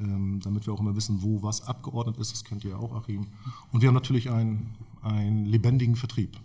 ähm, 0.00 0.40
damit 0.42 0.66
wir 0.66 0.74
auch 0.74 0.80
immer 0.80 0.96
wissen, 0.96 1.22
wo 1.22 1.42
was 1.42 1.66
abgeordnet 1.66 2.16
ist. 2.18 2.32
Das 2.32 2.44
kennt 2.44 2.64
ihr 2.64 2.70
ja 2.72 2.76
auch, 2.76 2.94
Achim. 2.94 3.26
Und 3.72 3.80
wir 3.82 3.88
haben 3.88 3.94
natürlich 3.94 4.30
einen, 4.30 4.70
einen 5.02 5.44
lebendigen 5.46 5.96
Vertrieb. 5.96 6.36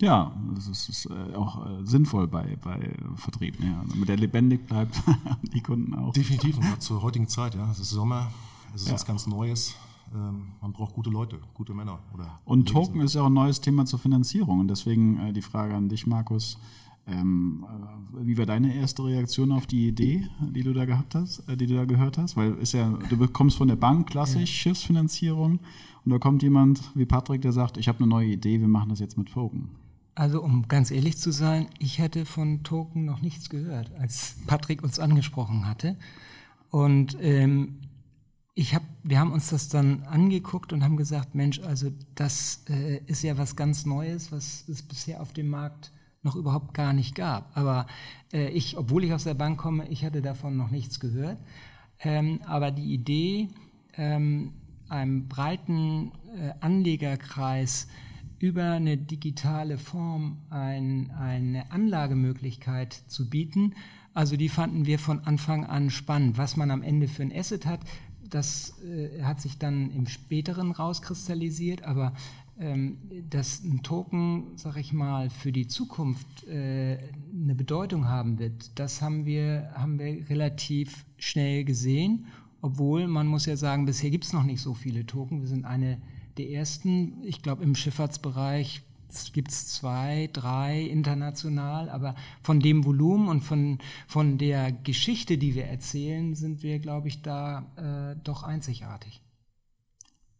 Ja, 0.00 0.32
das 0.56 0.66
ist, 0.66 0.88
ist 0.88 1.06
äh, 1.06 1.34
auch 1.36 1.64
äh, 1.64 1.84
sinnvoll 1.86 2.26
bei, 2.26 2.56
bei 2.62 2.94
Vertrieb, 3.14 3.62
ja, 3.62 3.84
damit 3.88 4.08
der 4.08 4.16
lebendig 4.16 4.66
bleibt, 4.66 5.00
die 5.54 5.60
Kunden 5.60 5.94
auch. 5.94 6.12
Definitiv, 6.12 6.58
und 6.58 6.82
zur 6.82 7.00
heutigen 7.02 7.28
Zeit, 7.28 7.54
ja. 7.54 7.70
Es 7.70 7.78
ist 7.78 7.90
Sommer, 7.90 8.32
es 8.74 8.82
ist 8.82 8.88
Ja. 8.88 8.94
was 8.94 9.06
ganz 9.06 9.26
Neues. 9.28 9.76
Ähm, 10.12 10.48
man 10.60 10.72
braucht 10.72 10.94
gute 10.94 11.10
Leute, 11.10 11.38
gute 11.54 11.74
Männer. 11.74 12.00
Oder 12.12 12.40
Und 12.44 12.68
Token 12.68 13.00
ist 13.02 13.14
ja 13.14 13.22
auch 13.22 13.26
ein 13.26 13.32
neues 13.34 13.60
Thema 13.60 13.84
zur 13.86 14.00
Finanzierung. 14.00 14.60
Und 14.60 14.68
deswegen 14.68 15.18
äh, 15.18 15.32
die 15.32 15.42
Frage 15.42 15.74
an 15.74 15.88
dich, 15.88 16.06
Markus. 16.06 16.58
Ähm, 17.06 17.66
äh, 17.68 18.26
wie 18.26 18.38
war 18.38 18.46
deine 18.46 18.74
erste 18.74 19.04
Reaktion 19.04 19.52
auf 19.52 19.66
die 19.66 19.88
Idee, 19.88 20.26
die 20.40 20.62
du 20.62 20.72
da 20.72 20.84
gehabt 20.86 21.14
hast, 21.14 21.46
äh, 21.48 21.56
die 21.56 21.66
du 21.66 21.74
da 21.74 21.84
gehört 21.84 22.16
hast? 22.16 22.36
Weil 22.36 22.54
ist 22.54 22.72
ja, 22.72 22.88
du 23.10 23.16
bekommst 23.16 23.58
von 23.58 23.68
der 23.68 23.76
Bank 23.76 24.08
klassisch 24.08 24.50
Schiffsfinanzierung 24.50 25.60
und 26.04 26.10
da 26.10 26.18
kommt 26.18 26.42
jemand 26.42 26.82
wie 26.94 27.04
Patrick, 27.04 27.42
der 27.42 27.52
sagt, 27.52 27.76
ich 27.76 27.88
habe 27.88 27.98
eine 27.98 28.08
neue 28.08 28.28
Idee, 28.28 28.60
wir 28.60 28.68
machen 28.68 28.88
das 28.88 29.00
jetzt 29.00 29.18
mit 29.18 29.28
Token. 29.28 29.68
Also 30.14 30.42
um 30.42 30.68
ganz 30.68 30.90
ehrlich 30.90 31.18
zu 31.18 31.32
sein, 31.32 31.66
ich 31.78 31.98
hätte 31.98 32.24
von 32.24 32.62
Token 32.62 33.04
noch 33.04 33.20
nichts 33.20 33.50
gehört, 33.50 33.92
als 33.98 34.36
Patrick 34.46 34.82
uns 34.82 34.98
angesprochen 34.98 35.66
hatte. 35.66 35.96
Und 36.70 37.16
ähm, 37.20 37.80
ich 38.54 38.74
hab, 38.74 38.82
wir 39.02 39.18
haben 39.18 39.32
uns 39.32 39.50
das 39.50 39.68
dann 39.68 40.04
angeguckt 40.04 40.72
und 40.72 40.84
haben 40.84 40.96
gesagt, 40.96 41.34
Mensch, 41.34 41.60
also 41.60 41.90
das 42.14 42.64
äh, 42.70 43.00
ist 43.06 43.22
ja 43.22 43.36
was 43.36 43.56
ganz 43.56 43.84
Neues, 43.84 44.30
was 44.30 44.64
es 44.68 44.82
bisher 44.82 45.20
auf 45.20 45.32
dem 45.32 45.48
Markt 45.48 45.90
noch 46.24 46.36
überhaupt 46.36 46.74
gar 46.74 46.92
nicht 46.92 47.14
gab. 47.14 47.56
Aber 47.56 47.86
äh, 48.32 48.48
ich, 48.48 48.76
obwohl 48.76 49.04
ich 49.04 49.12
aus 49.12 49.24
der 49.24 49.34
Bank 49.34 49.58
komme, 49.58 49.88
ich 49.88 50.04
hatte 50.04 50.22
davon 50.22 50.56
noch 50.56 50.70
nichts 50.70 51.00
gehört. 51.00 51.38
Ähm, 52.00 52.40
aber 52.46 52.70
die 52.70 52.92
Idee, 52.92 53.48
ähm, 53.96 54.52
einem 54.88 55.28
breiten 55.28 56.12
äh, 56.36 56.52
Anlegerkreis 56.60 57.88
über 58.38 58.72
eine 58.72 58.96
digitale 58.96 59.78
Form 59.78 60.38
ein, 60.50 61.10
eine 61.12 61.70
Anlagemöglichkeit 61.70 62.92
zu 62.92 63.30
bieten. 63.30 63.74
Also 64.12 64.36
die 64.36 64.48
fanden 64.48 64.86
wir 64.86 64.98
von 64.98 65.20
Anfang 65.20 65.64
an 65.64 65.90
spannend. 65.90 66.36
Was 66.36 66.56
man 66.56 66.70
am 66.70 66.82
Ende 66.82 67.08
für 67.08 67.22
ein 67.22 67.32
Asset 67.34 67.66
hat, 67.66 67.80
das 68.28 68.74
äh, 68.82 69.22
hat 69.22 69.40
sich 69.40 69.58
dann 69.58 69.90
im 69.90 70.06
späteren 70.06 70.72
rauskristallisiert, 70.72 71.84
aber 71.84 72.12
dass 73.30 73.64
ein 73.64 73.82
Token, 73.82 74.52
sag 74.56 74.76
ich 74.76 74.92
mal, 74.92 75.28
für 75.28 75.50
die 75.50 75.66
Zukunft 75.66 76.46
äh, 76.46 76.98
eine 77.32 77.54
Bedeutung 77.54 78.06
haben 78.06 78.38
wird, 78.38 78.78
das 78.78 79.02
haben 79.02 79.26
wir, 79.26 79.72
haben 79.74 79.98
wir 79.98 80.28
relativ 80.28 81.04
schnell 81.18 81.64
gesehen. 81.64 82.26
Obwohl, 82.62 83.08
man 83.08 83.26
muss 83.26 83.46
ja 83.46 83.56
sagen, 83.56 83.86
bisher 83.86 84.10
gibt 84.10 84.24
es 84.24 84.32
noch 84.32 84.44
nicht 84.44 84.62
so 84.62 84.72
viele 84.72 85.04
Token. 85.04 85.40
Wir 85.40 85.48
sind 85.48 85.64
eine 85.64 86.00
der 86.38 86.48
ersten. 86.50 87.22
Ich 87.24 87.42
glaube, 87.42 87.62
im 87.64 87.74
Schifffahrtsbereich 87.74 88.82
gibt 89.32 89.50
es 89.50 89.68
zwei, 89.68 90.28
drei 90.32 90.82
international, 90.82 91.88
aber 91.88 92.14
von 92.42 92.60
dem 92.60 92.84
Volumen 92.84 93.28
und 93.28 93.42
von, 93.42 93.78
von 94.06 94.38
der 94.38 94.72
Geschichte, 94.72 95.38
die 95.38 95.54
wir 95.54 95.66
erzählen, 95.66 96.34
sind 96.34 96.62
wir, 96.62 96.78
glaube 96.78 97.08
ich, 97.08 97.22
da 97.22 97.66
äh, 97.76 98.16
doch 98.24 98.42
einzigartig. 98.42 99.20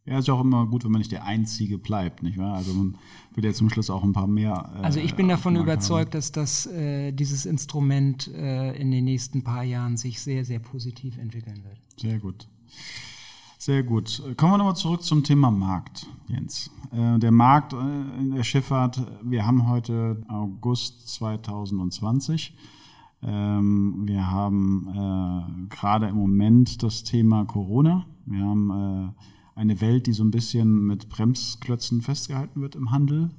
Ja, 0.06 0.18
ist 0.18 0.28
ja 0.28 0.34
auch 0.34 0.42
immer 0.42 0.66
gut, 0.66 0.84
wenn 0.84 0.90
man 0.90 0.98
nicht 0.98 1.12
der 1.12 1.24
Einzige 1.24 1.78
bleibt, 1.78 2.22
nicht 2.22 2.36
wahr? 2.36 2.54
Also 2.54 2.74
man 2.74 2.98
will 3.34 3.44
ja 3.44 3.54
zum 3.54 3.70
Schluss 3.70 3.88
auch 3.88 4.04
ein 4.04 4.12
paar 4.12 4.26
mehr. 4.26 4.70
Äh, 4.76 4.82
Also 4.82 5.00
ich 5.00 5.14
bin 5.14 5.28
davon 5.28 5.56
überzeugt, 5.56 6.14
dass 6.14 6.30
das, 6.30 6.66
äh, 6.66 7.12
dieses 7.12 7.46
Instrument 7.46 8.28
äh, 8.28 8.76
in 8.76 8.90
den 8.90 9.04
nächsten 9.04 9.42
paar 9.44 9.62
Jahren 9.62 9.96
sich 9.96 10.20
sehr, 10.20 10.44
sehr 10.44 10.58
positiv 10.58 11.16
entwickeln 11.16 11.64
wird. 11.64 11.76
Haben. 11.76 11.98
Sehr 12.00 12.18
gut. 12.18 12.48
Sehr 13.56 13.82
gut. 13.82 14.22
Kommen 14.36 14.52
wir 14.52 14.58
nochmal 14.58 14.76
zurück 14.76 15.02
zum 15.02 15.24
Thema 15.24 15.50
Markt, 15.50 16.06
Jens. 16.28 16.70
Äh, 16.92 17.18
der 17.18 17.30
Markt 17.30 17.72
äh, 17.72 17.76
in 18.20 18.32
der 18.34 18.44
Schifffahrt, 18.44 19.00
wir 19.22 19.46
haben 19.46 19.66
heute 19.68 20.22
August 20.28 21.08
2020. 21.14 22.54
Ähm, 23.22 24.02
wir 24.06 24.30
haben 24.30 24.86
äh, 24.90 25.74
gerade 25.74 26.08
im 26.08 26.16
Moment 26.16 26.82
das 26.82 27.04
Thema 27.04 27.46
Corona. 27.46 28.04
Wir 28.26 28.44
haben 28.44 29.14
eine 29.54 29.80
Welt, 29.80 30.06
die 30.06 30.12
so 30.12 30.24
ein 30.24 30.30
bisschen 30.30 30.86
mit 30.86 31.08
Bremsklötzen 31.08 32.02
festgehalten 32.02 32.60
wird 32.60 32.74
im 32.74 32.90
Handel. 32.90 33.30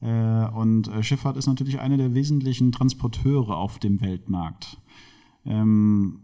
Äh, 0.00 0.46
und 0.48 0.88
äh, 0.88 1.02
Schifffahrt 1.02 1.36
ist 1.36 1.46
natürlich 1.46 1.80
einer 1.80 1.96
der 1.96 2.14
wesentlichen 2.14 2.72
Transporteure 2.72 3.56
auf 3.56 3.78
dem 3.78 4.00
Weltmarkt. 4.00 4.78
Ähm, 5.44 6.20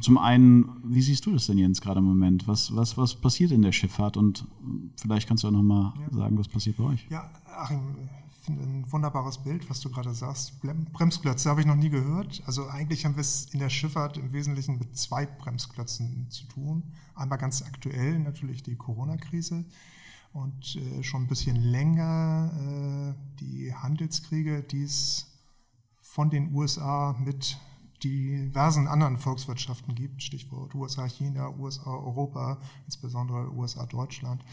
zum 0.00 0.18
einen, 0.18 0.68
wie 0.84 1.00
siehst 1.00 1.24
du 1.24 1.32
das 1.32 1.46
denn, 1.46 1.58
Jens, 1.58 1.80
gerade 1.80 2.00
im 2.00 2.04
Moment? 2.04 2.46
Was, 2.46 2.74
was, 2.74 2.98
was 2.98 3.14
passiert 3.14 3.50
in 3.50 3.62
der 3.62 3.72
Schifffahrt? 3.72 4.16
Und 4.16 4.46
vielleicht 5.00 5.26
kannst 5.26 5.44
du 5.44 5.48
auch 5.48 5.52
nochmal 5.52 5.94
sagen, 6.10 6.38
was 6.38 6.48
passiert 6.48 6.76
bei 6.76 6.84
euch. 6.84 7.06
Ja, 7.10 7.30
Achim, 7.46 7.80
ein 8.48 8.90
wunderbares 8.90 9.42
Bild, 9.42 9.68
was 9.70 9.80
du 9.80 9.90
gerade 9.90 10.14
sagst. 10.14 10.60
Bremsklötze 10.60 11.50
habe 11.50 11.60
ich 11.60 11.66
noch 11.66 11.76
nie 11.76 11.90
gehört. 11.90 12.42
Also 12.46 12.68
eigentlich 12.68 13.04
haben 13.04 13.16
wir 13.16 13.20
es 13.20 13.46
in 13.52 13.60
der 13.60 13.70
Schifffahrt 13.70 14.16
im 14.16 14.32
Wesentlichen 14.32 14.78
mit 14.78 14.96
zwei 14.96 15.26
Bremsklötzen 15.26 16.30
zu 16.30 16.46
tun. 16.46 16.82
Einmal 17.14 17.38
ganz 17.38 17.62
aktuell 17.62 18.18
natürlich 18.18 18.62
die 18.62 18.76
Corona-Krise 18.76 19.64
und 20.32 20.76
äh, 20.76 21.02
schon 21.02 21.22
ein 21.22 21.28
bisschen 21.28 21.56
länger 21.56 23.14
äh, 23.16 23.38
die 23.40 23.74
Handelskriege, 23.74 24.62
die 24.62 24.82
es 24.82 25.26
von 26.00 26.30
den 26.30 26.54
USA 26.54 27.16
mit 27.18 27.58
diversen 28.02 28.86
anderen 28.86 29.16
Volkswirtschaften 29.16 29.94
gibt, 29.94 30.22
Stichwort 30.22 30.74
USA, 30.74 31.08
China, 31.08 31.50
USA, 31.58 31.90
Europa, 31.90 32.58
insbesondere 32.84 33.52
USA, 33.52 33.86
Deutschland. 33.86 34.44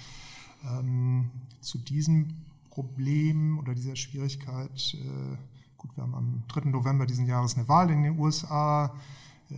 Ähm, 0.64 1.30
zu 1.60 1.78
diesem 1.78 2.46
Problem 2.74 3.60
oder 3.60 3.76
dieser 3.76 3.96
Schwierigkeit, 3.96 4.96
äh, 4.96 5.38
gut, 5.78 5.96
wir 5.96 6.02
haben 6.02 6.16
am 6.16 6.44
3. 6.48 6.72
November 6.72 7.06
diesen 7.06 7.28
Jahres 7.28 7.56
eine 7.56 7.68
Wahl 7.68 7.92
in 7.92 8.02
den 8.02 8.18
USA. 8.18 8.96
Äh, 9.52 9.56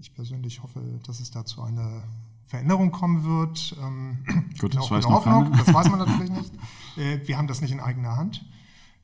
ich 0.00 0.14
persönlich 0.14 0.62
hoffe, 0.62 0.80
dass 1.06 1.20
es 1.20 1.30
dazu 1.30 1.60
eine 1.60 2.04
Veränderung 2.46 2.90
kommen 2.90 3.22
wird. 3.24 3.76
Ähm, 3.82 4.24
Gut, 4.58 4.74
das 4.74 4.90
weiß 4.90 5.04
Hoffnung. 5.06 5.52
Das 5.52 5.74
weiß 5.74 5.90
man 5.90 5.98
natürlich 5.98 6.30
nicht. 6.38 6.52
Äh, 6.96 7.20
wir 7.28 7.36
haben 7.36 7.48
das 7.48 7.60
nicht 7.60 7.72
in 7.72 7.80
eigener 7.80 8.16
Hand. 8.16 8.46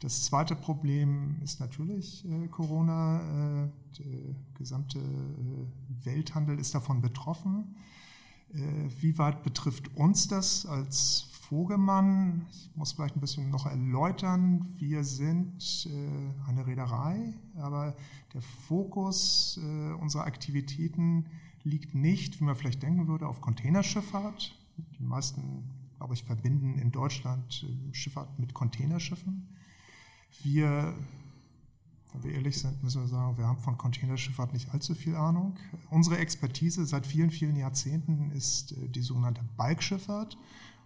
Das 0.01 0.23
zweite 0.25 0.57
Problem 0.57 1.37
ist 1.45 1.61
natürlich 1.61 2.25
äh, 2.25 2.49
Corona. 2.49 3.21
Äh, 3.65 3.69
der 3.99 4.35
gesamte 4.55 4.99
äh, 4.99 6.05
Welthandel 6.07 6.59
ist 6.59 6.75
davon 6.75 7.03
betroffen. 7.03 7.77
Wie 9.01 9.19
weit 9.19 9.43
betrifft 9.43 9.97
uns 9.97 10.29
das 10.29 10.65
als 10.65 11.27
Vogelmann? 11.49 12.47
Ich 12.51 12.71
muss 12.75 12.93
vielleicht 12.93 13.17
ein 13.17 13.21
bisschen 13.21 13.51
noch 13.51 13.67
erläutern. 13.67 14.67
Wir 14.79 15.05
sind 15.05 15.89
äh, 15.91 16.49
eine 16.49 16.67
Reederei, 16.67 17.35
aber 17.57 17.95
der 18.33 18.43
Fokus 18.43 19.61
äh, 19.63 19.93
unserer 19.95 20.25
Aktivitäten 20.25 21.27
liegt 21.63 21.95
nicht, 21.95 22.41
wie 22.41 22.45
man 22.45 22.57
vielleicht 22.57 22.83
denken 22.83 23.09
würde, 23.09 23.27
auf 23.27 23.41
Containerschifffahrt. 23.41 24.59
Die 24.99 25.03
meisten 25.03 25.65
glaube 26.05 26.15
ich, 26.15 26.25
verbinden 26.25 26.79
in 26.79 26.93
Deutschland 26.93 27.65
äh, 27.65 27.95
Schifffahrt 27.95 28.39
mit 28.39 28.53
Containerschiffen. 28.53 29.49
Wir, 30.43 30.95
wenn 32.13 32.23
wir 32.23 32.33
ehrlich 32.33 32.59
sind, 32.59 32.83
müssen 32.83 33.01
wir 33.01 33.09
sagen, 33.09 33.39
wir 33.39 33.47
haben 33.47 33.59
von 33.61 33.79
Containerschifffahrt 33.79 34.53
nicht 34.53 34.73
allzu 34.75 34.95
viel 34.95 35.17
Ahnung. 35.17 35.57
Unsere 35.89 36.19
Expertise 36.19 36.85
seit 36.85 37.07
vielen, 37.07 37.31
vielen 37.31 37.57
Jahrzehnten 37.57 38.31
ist 38.33 38.73
äh, 38.73 38.89
die 38.91 39.01
sogenannte 39.01 39.43
Balkschifffahrt. 39.57 40.37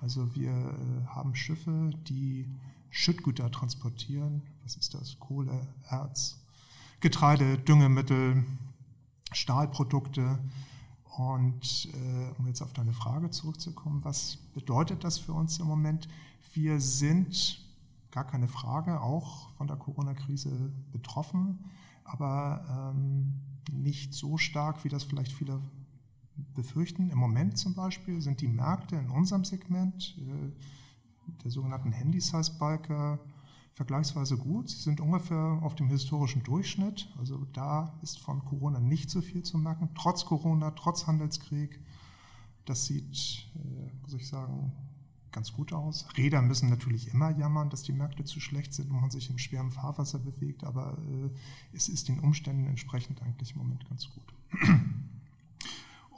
Also 0.00 0.34
wir 0.34 0.50
äh, 0.50 1.06
haben 1.06 1.34
Schiffe, 1.34 1.90
die 2.08 2.46
Schüttgüter 2.90 3.50
transportieren. 3.50 4.42
Was 4.62 4.76
ist 4.76 4.94
das? 4.94 5.18
Kohle, 5.18 5.66
Erz, 5.88 6.38
Getreide, 7.00 7.58
Düngemittel, 7.58 8.44
Stahlprodukte. 9.32 10.38
Und 11.16 11.88
äh, 11.94 12.38
um 12.38 12.46
jetzt 12.46 12.62
auf 12.62 12.72
deine 12.72 12.92
Frage 12.92 13.30
zurückzukommen, 13.30 14.04
was 14.04 14.36
bedeutet 14.54 15.02
das 15.02 15.18
für 15.18 15.32
uns 15.32 15.58
im 15.58 15.66
Moment? 15.66 16.08
Wir 16.52 16.80
sind, 16.80 17.64
gar 18.12 18.24
keine 18.24 18.46
Frage, 18.46 19.00
auch 19.00 19.50
von 19.54 19.66
der 19.66 19.76
Corona-Krise 19.76 20.72
betroffen, 20.92 21.58
aber 22.04 22.94
ähm, 22.94 23.34
nicht 23.72 24.14
so 24.14 24.38
stark, 24.38 24.84
wie 24.84 24.88
das 24.88 25.04
vielleicht 25.04 25.32
viele 25.32 25.60
befürchten. 26.54 27.10
Im 27.10 27.18
Moment 27.18 27.58
zum 27.58 27.74
Beispiel 27.74 28.20
sind 28.20 28.40
die 28.40 28.48
Märkte 28.48 28.96
in 28.96 29.10
unserem 29.10 29.44
Segment, 29.44 30.16
äh, 30.18 30.52
der 31.44 31.50
sogenannten 31.50 31.92
Handy-Size-Biker, 31.92 33.18
vergleichsweise 33.72 34.36
gut. 34.36 34.70
Sie 34.70 34.82
sind 34.82 35.00
ungefähr 35.00 35.60
auf 35.62 35.74
dem 35.74 35.88
historischen 35.88 36.42
Durchschnitt. 36.42 37.12
Also 37.18 37.44
da 37.52 37.98
ist 38.02 38.18
von 38.18 38.44
Corona 38.44 38.80
nicht 38.80 39.08
so 39.10 39.20
viel 39.20 39.42
zu 39.42 39.56
merken. 39.58 39.90
Trotz 39.94 40.24
Corona, 40.24 40.72
trotz 40.72 41.06
Handelskrieg. 41.06 41.80
Das 42.64 42.86
sieht, 42.86 43.48
äh, 43.54 43.92
muss 44.02 44.14
ich 44.14 44.26
sagen, 44.26 44.72
ganz 45.30 45.52
gut 45.52 45.72
aus. 45.72 46.08
Räder 46.16 46.42
müssen 46.42 46.68
natürlich 46.68 47.08
immer 47.08 47.30
jammern, 47.30 47.70
dass 47.70 47.82
die 47.82 47.92
Märkte 47.92 48.24
zu 48.24 48.40
schlecht 48.40 48.72
sind 48.72 48.90
und 48.90 49.00
man 49.00 49.10
sich 49.10 49.30
im 49.30 49.38
schweren 49.38 49.70
Fahrwasser 49.70 50.18
bewegt, 50.18 50.64
aber 50.64 50.98
äh, 50.98 51.30
es 51.72 51.88
ist 51.88 52.08
den 52.08 52.18
Umständen 52.20 52.66
entsprechend 52.66 53.22
eigentlich 53.22 53.52
im 53.52 53.58
Moment 53.58 53.88
ganz 53.88 54.08
gut. 54.10 54.34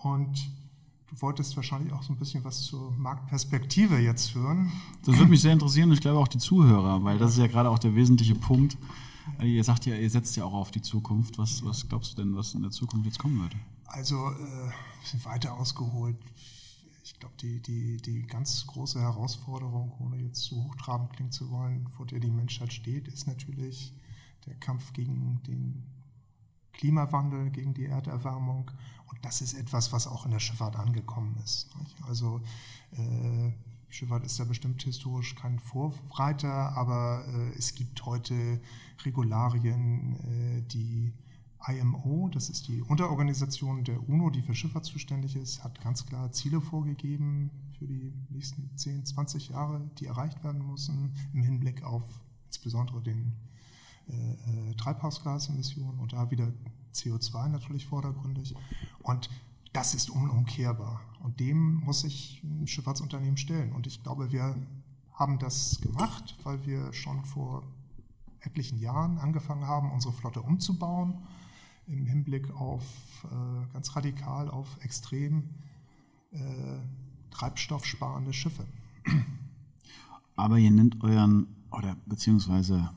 Und 0.03 0.51
Du 1.11 1.21
wolltest 1.23 1.57
wahrscheinlich 1.57 1.93
auch 1.93 2.05
so 2.05 2.13
ein 2.13 2.19
bisschen 2.19 2.45
was 2.45 2.63
zur 2.63 2.93
Marktperspektive 2.93 3.99
jetzt 3.99 4.33
hören. 4.37 4.71
Das 5.05 5.17
würde 5.17 5.29
mich 5.29 5.43
sehr 5.43 5.53
interessieren 5.53 5.89
und 5.89 5.95
ich 5.95 6.01
glaube 6.01 6.21
auch 6.21 6.29
die 6.29 6.39
Zuhörer, 6.39 7.03
weil 7.03 7.19
das 7.19 7.33
ist 7.33 7.39
ja 7.39 7.49
gerade 7.49 7.69
auch 7.69 7.81
der 7.81 7.97
wesentliche 7.97 8.37
Punkt. 8.37 8.79
Ihr 9.43 9.65
sagt 9.65 9.87
ja, 9.87 9.97
ihr 9.97 10.09
setzt 10.09 10.37
ja 10.37 10.45
auch 10.45 10.53
auf 10.53 10.71
die 10.71 10.83
Zukunft. 10.83 11.37
Was, 11.37 11.65
was 11.65 11.89
glaubst 11.89 12.13
du 12.13 12.23
denn, 12.23 12.37
was 12.37 12.55
in 12.55 12.63
der 12.63 12.71
Zukunft 12.71 13.07
jetzt 13.07 13.19
kommen 13.19 13.41
wird? 13.43 13.57
Also, 13.87 14.29
äh, 14.31 14.71
sind 15.05 15.25
weiter 15.25 15.55
ausgeholt. 15.55 16.17
Ich 17.03 17.19
glaube, 17.19 17.35
die, 17.41 17.61
die, 17.61 17.97
die 17.97 18.23
ganz 18.23 18.65
große 18.69 19.01
Herausforderung, 19.01 19.93
ohne 19.99 20.17
jetzt 20.19 20.43
zu 20.43 20.63
hochtrabend 20.63 21.13
klingen 21.13 21.33
zu 21.33 21.51
wollen, 21.51 21.89
vor 21.89 22.07
der 22.07 22.21
die 22.21 22.31
Menschheit 22.31 22.73
steht, 22.73 23.09
ist 23.09 23.27
natürlich 23.27 23.93
der 24.47 24.55
Kampf 24.55 24.93
gegen 24.93 25.41
den 25.47 25.83
Klimawandel, 26.81 27.51
gegen 27.51 27.75
die 27.75 27.85
Erderwärmung. 27.85 28.71
Und 29.07 29.19
das 29.23 29.43
ist 29.43 29.53
etwas, 29.53 29.93
was 29.93 30.07
auch 30.07 30.25
in 30.25 30.31
der 30.31 30.41
Schifffahrt 30.41 30.77
angekommen 30.77 31.37
ist. 31.45 31.69
Also 32.09 32.41
äh, 32.93 33.53
Schifffahrt 33.91 34.25
ist 34.25 34.39
ja 34.39 34.47
bestimmt 34.47 34.83
historisch 34.83 35.35
kein 35.35 35.59
Vorreiter, 35.59 36.75
aber 36.77 37.25
äh, 37.29 37.59
es 37.59 37.75
gibt 37.75 38.07
heute 38.07 38.61
Regularien, 39.05 40.15
äh, 40.15 40.63
die 40.63 41.13
IMO, 41.69 42.31
das 42.33 42.49
ist 42.49 42.69
die 42.69 42.81
Unterorganisation 42.81 43.85
der 43.85 44.09
UNO, 44.09 44.31
die 44.31 44.41
für 44.41 44.55
Schifffahrt 44.55 44.87
zuständig 44.87 45.37
ist, 45.37 45.63
hat 45.63 45.83
ganz 45.83 46.07
klar 46.07 46.33
Ziele 46.33 46.63
vorgegeben 46.63 47.51
für 47.79 47.87
die 47.87 48.15
nächsten 48.31 48.75
10, 48.75 49.05
20 49.05 49.51
Jahre, 49.51 49.91
die 49.99 50.07
erreicht 50.07 50.43
werden 50.43 50.67
müssen 50.67 51.13
im 51.35 51.43
Hinblick 51.43 51.83
auf 51.83 52.05
insbesondere 52.47 53.03
den 53.03 53.35
äh, 54.11 54.75
Treibhausgasemissionen 54.75 55.99
und 55.99 56.13
da 56.13 56.31
wieder 56.31 56.53
CO2 56.95 57.49
natürlich 57.49 57.87
vordergründig. 57.87 58.55
Und 59.03 59.31
das 59.73 59.95
ist 59.95 60.11
unumkehrbar. 60.11 61.01
Und 61.23 61.39
dem 61.41 61.75
muss 61.85 62.01
sich 62.01 62.43
ein 62.43 62.67
Schifffahrtsunternehmen 62.67 63.37
stellen. 63.37 63.73
Und 63.73 63.87
ich 63.87 64.03
glaube, 64.03 64.33
wir 64.33 64.57
haben 65.13 65.39
das 65.39 65.81
gemacht, 65.81 66.37
weil 66.45 66.65
wir 66.67 66.93
schon 66.93 67.25
vor 67.25 67.63
etlichen 68.41 68.79
Jahren 68.79 69.19
angefangen 69.19 69.67
haben, 69.67 69.93
unsere 69.93 70.15
Flotte 70.15 70.41
umzubauen 70.41 71.19
im 71.87 72.07
Hinblick 72.07 72.51
auf 72.53 72.85
äh, 73.25 73.73
ganz 73.73 73.95
radikal 73.97 74.49
auf 74.49 74.79
extrem 74.81 75.51
äh, 76.31 76.39
treibstoffsparende 77.31 78.33
Schiffe. 78.33 78.65
Aber 80.37 80.59
ihr 80.59 80.71
nennt 80.71 81.03
euren, 81.03 81.49
oder 81.71 81.97
beziehungsweise 82.07 82.91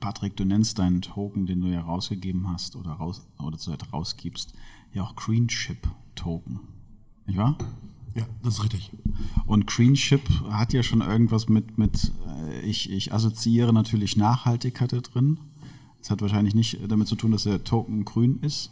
Patrick, 0.00 0.36
du 0.36 0.44
nennst 0.44 0.78
deinen 0.78 1.02
Token, 1.02 1.46
den 1.46 1.60
du 1.60 1.68
ja 1.68 1.80
rausgegeben 1.80 2.48
hast 2.50 2.76
oder, 2.76 2.92
raus, 2.92 3.26
oder 3.38 3.58
zurzeit 3.58 3.92
rausgibst, 3.92 4.54
ja 4.92 5.02
auch 5.02 5.16
Green 5.16 5.48
Chip 5.48 5.88
Token. 6.14 6.60
Nicht 7.26 7.38
wahr? 7.38 7.56
Ja, 8.14 8.26
das 8.42 8.54
ist 8.54 8.64
richtig. 8.64 8.92
Und 9.46 9.66
Green 9.66 9.94
Chip 9.94 10.22
hat 10.50 10.72
ja 10.72 10.82
schon 10.82 11.00
irgendwas 11.00 11.48
mit, 11.48 11.78
mit 11.78 12.12
äh, 12.28 12.60
ich, 12.60 12.90
ich 12.90 13.12
assoziiere 13.12 13.72
natürlich 13.72 14.16
Nachhaltigkeit 14.16 14.92
da 14.92 15.00
drin. 15.00 15.40
Es 16.00 16.10
hat 16.10 16.20
wahrscheinlich 16.20 16.54
nicht 16.54 16.78
damit 16.86 17.08
zu 17.08 17.16
tun, 17.16 17.32
dass 17.32 17.44
der 17.44 17.64
Token 17.64 18.04
grün 18.04 18.38
ist 18.40 18.70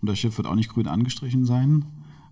und 0.00 0.08
das 0.08 0.18
Schiff 0.18 0.36
wird 0.36 0.46
auch 0.46 0.54
nicht 0.54 0.70
grün 0.70 0.86
angestrichen 0.86 1.46
sein, 1.46 1.86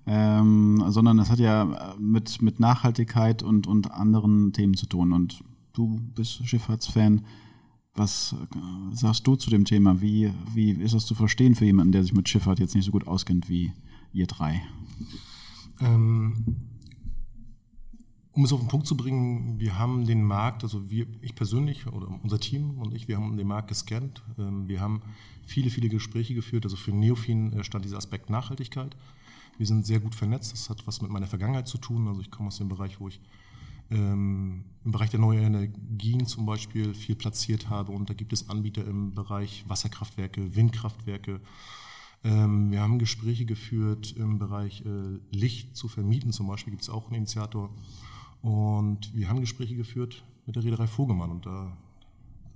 ähm, 0.07 0.85
sondern 0.89 1.19
es 1.19 1.31
hat 1.31 1.39
ja 1.39 1.95
mit, 1.99 2.43
mit 2.43 2.61
Nachhaltigkeit 2.61 3.43
und, 3.43 3.67
und 3.67 3.91
anderen 3.91 4.53
Themen 4.53 4.75
zu 4.75 4.87
tun. 4.87 5.13
Und 5.13 5.43
du 5.73 6.01
bist 6.15 6.47
Schifffahrtsfan. 6.47 7.23
Was 7.95 8.33
äh, 8.33 8.95
sagst 8.95 9.27
du 9.27 9.37
zu 9.37 9.51
dem 9.51 9.65
Thema? 9.65 10.01
Wie, 10.01 10.33
wie 10.55 10.71
ist 10.71 10.95
das 10.95 11.07
zu 11.07 11.15
verstehen 11.15 11.55
für 11.55 11.67
jemanden, 11.67 11.93
der 11.93 12.03
sich 12.03 12.15
mit 12.15 12.29
Schifffahrt 12.29 12.59
jetzt 12.59 12.75
nicht 12.75 12.87
so 12.87 12.93
gut 12.93 13.07
auskennt 13.07 13.49
wie 13.49 13.73
ihr 14.13 14.27
drei? 14.27 14.63
Ähm, 15.81 16.45
um 18.33 18.45
es 18.45 18.53
auf 18.53 18.61
den 18.61 18.69
Punkt 18.69 18.87
zu 18.87 18.97
bringen, 18.97 19.61
wir 19.61 19.79
haben 19.79 20.07
den 20.07 20.25
Markt, 20.25 20.63
also 20.63 20.91
wir, 20.91 21.07
ich 21.21 21.35
persönlich 21.35 21.87
oder 21.87 22.09
unser 22.23 22.41
Team 22.41 22.79
und 22.79 22.95
ich, 22.95 23.09
wir 23.09 23.17
haben 23.17 23.37
den 23.37 23.47
Markt 23.47 23.69
gescannt. 23.69 24.23
Ähm, 24.39 24.69
wir 24.69 24.81
haben 24.81 25.03
viele, 25.45 25.69
viele 25.69 25.91
Gespräche 25.91 26.35
geführt. 26.35 26.65
Also 26.65 26.77
für 26.77 26.93
Neofin 26.93 27.53
äh, 27.53 27.65
stand 27.65 27.85
dieser 27.85 27.99
Aspekt 27.99 28.31
Nachhaltigkeit. 28.31 28.97
Wir 29.59 29.67
sind 29.67 29.85
sehr 29.85 30.01
gut 30.01 30.15
vernetzt. 30.15 30.53
Das 30.53 30.71
hat 30.71 30.87
was 30.87 31.03
mit 31.03 31.11
meiner 31.11 31.27
Vergangenheit 31.27 31.69
zu 31.69 31.77
tun. 31.77 32.09
Also 32.09 32.23
ich 32.23 32.31
komme 32.31 32.49
aus 32.49 32.57
dem 32.57 32.69
Bereich, 32.69 33.01
wo 33.01 33.09
ich 33.09 33.21
ähm, 33.93 34.65
im 34.85 34.93
Bereich 34.93 35.11
der 35.11 35.21
neuen 35.21 35.43
Energien 35.43 36.27
zum 36.27 36.47
Beispiel 36.47 36.95
viel 36.95 37.15
platziert 37.15 37.69
habe. 37.69 37.93
Und 37.93 38.11
da 38.11 38.15
gibt 38.15 38.33
es 38.33 38.49
Anbieter 38.49 38.85
im 38.87 39.15
Bereich 39.15 39.65
Wasserkraftwerke, 39.69 40.57
Windkraftwerke. 40.57 41.41
Ähm, 42.25 42.71
wir 42.71 42.81
haben 42.81 42.99
Gespräche 42.99 43.45
geführt 43.45 44.15
im 44.17 44.39
Bereich 44.39 44.85
äh, 44.85 45.19
Licht 45.31 45.77
zu 45.77 45.89
vermieten, 45.89 46.33
zum 46.33 46.47
Beispiel 46.47 46.71
gibt 46.71 46.83
es 46.83 46.91
auch 46.91 47.07
einen 47.07 47.17
Initiator. 47.17 47.71
Und 48.43 49.15
wir 49.15 49.29
haben 49.29 49.41
Gespräche 49.41 49.77
geführt 49.77 50.25
mit 50.47 50.57
der 50.57 50.65
Reederei 50.65 50.87
Vogemann. 50.87 51.31
Und 51.31 51.47
da 51.47 51.77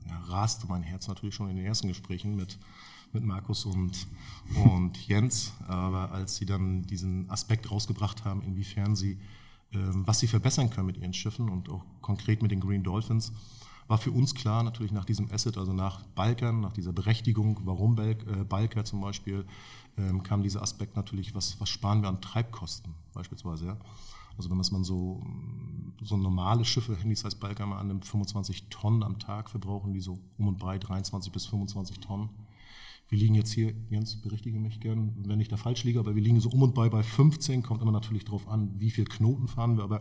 ja, 0.08 0.18
raste 0.26 0.66
mein 0.68 0.82
Herz 0.82 1.08
natürlich 1.08 1.34
schon 1.34 1.48
in 1.48 1.56
den 1.56 1.64
ersten 1.64 1.88
Gesprächen 1.88 2.34
mit, 2.34 2.58
mit 3.12 3.24
Markus 3.24 3.64
und, 3.64 4.06
und 4.64 5.06
Jens. 5.06 5.52
Aber 5.68 6.12
als 6.12 6.36
sie 6.36 6.46
dann 6.46 6.82
diesen 6.82 7.30
Aspekt 7.30 7.70
rausgebracht 7.70 8.24
haben, 8.24 8.42
inwiefern 8.42 8.96
sie 8.96 9.18
was 9.72 10.20
sie 10.20 10.26
verbessern 10.26 10.70
können 10.70 10.86
mit 10.86 10.96
ihren 10.96 11.12
Schiffen 11.12 11.48
und 11.48 11.68
auch 11.68 11.84
konkret 12.00 12.42
mit 12.42 12.50
den 12.50 12.60
Green 12.60 12.82
Dolphins, 12.82 13.32
war 13.88 13.98
für 13.98 14.10
uns 14.10 14.34
klar, 14.34 14.62
natürlich 14.62 14.92
nach 14.92 15.04
diesem 15.04 15.30
Asset, 15.30 15.58
also 15.58 15.72
nach 15.72 16.04
Balkern, 16.06 16.60
nach 16.60 16.72
dieser 16.72 16.92
Berechtigung, 16.92 17.60
warum 17.64 17.96
äh, 17.98 18.14
Balker 18.48 18.84
zum 18.84 19.00
Beispiel, 19.00 19.46
ähm, 19.96 20.22
kam 20.22 20.42
dieser 20.42 20.62
Aspekt 20.62 20.96
natürlich, 20.96 21.34
was, 21.34 21.60
was 21.60 21.68
sparen 21.68 22.02
wir 22.02 22.08
an 22.08 22.20
Treibkosten 22.20 22.94
beispielsweise. 23.12 23.76
Also 24.36 24.50
wenn 24.50 24.58
man 24.58 24.84
so, 24.84 25.22
so 26.02 26.16
normale 26.16 26.64
Schiffe, 26.64 26.96
Handys 26.96 27.24
heißt 27.24 27.40
Balker 27.40 27.64
mal 27.64 27.78
annimmt, 27.78 28.04
25 28.04 28.68
Tonnen 28.68 29.02
am 29.02 29.18
Tag 29.18 29.48
verbrauchen 29.48 29.94
die 29.94 30.00
so 30.00 30.18
um 30.36 30.48
und 30.48 30.58
bei 30.58 30.78
23 30.78 31.32
bis 31.32 31.46
25 31.46 32.00
Tonnen. 32.00 32.28
Wir 33.08 33.18
liegen 33.18 33.34
jetzt 33.34 33.52
hier, 33.52 33.72
Jens, 33.88 34.20
berichtige 34.20 34.58
mich 34.58 34.80
gern, 34.80 35.14
wenn 35.26 35.40
ich 35.40 35.48
da 35.48 35.56
falsch 35.56 35.84
liege, 35.84 36.00
aber 36.00 36.16
wir 36.16 36.22
liegen 36.22 36.40
so 36.40 36.50
um 36.50 36.62
und 36.62 36.74
bei 36.74 36.88
bei 36.88 37.02
15, 37.02 37.62
kommt 37.62 37.80
immer 37.80 37.92
natürlich 37.92 38.24
darauf 38.24 38.48
an, 38.48 38.74
wie 38.78 38.90
viel 38.90 39.04
Knoten 39.04 39.46
fahren 39.46 39.76
wir, 39.76 39.84
aber 39.84 40.00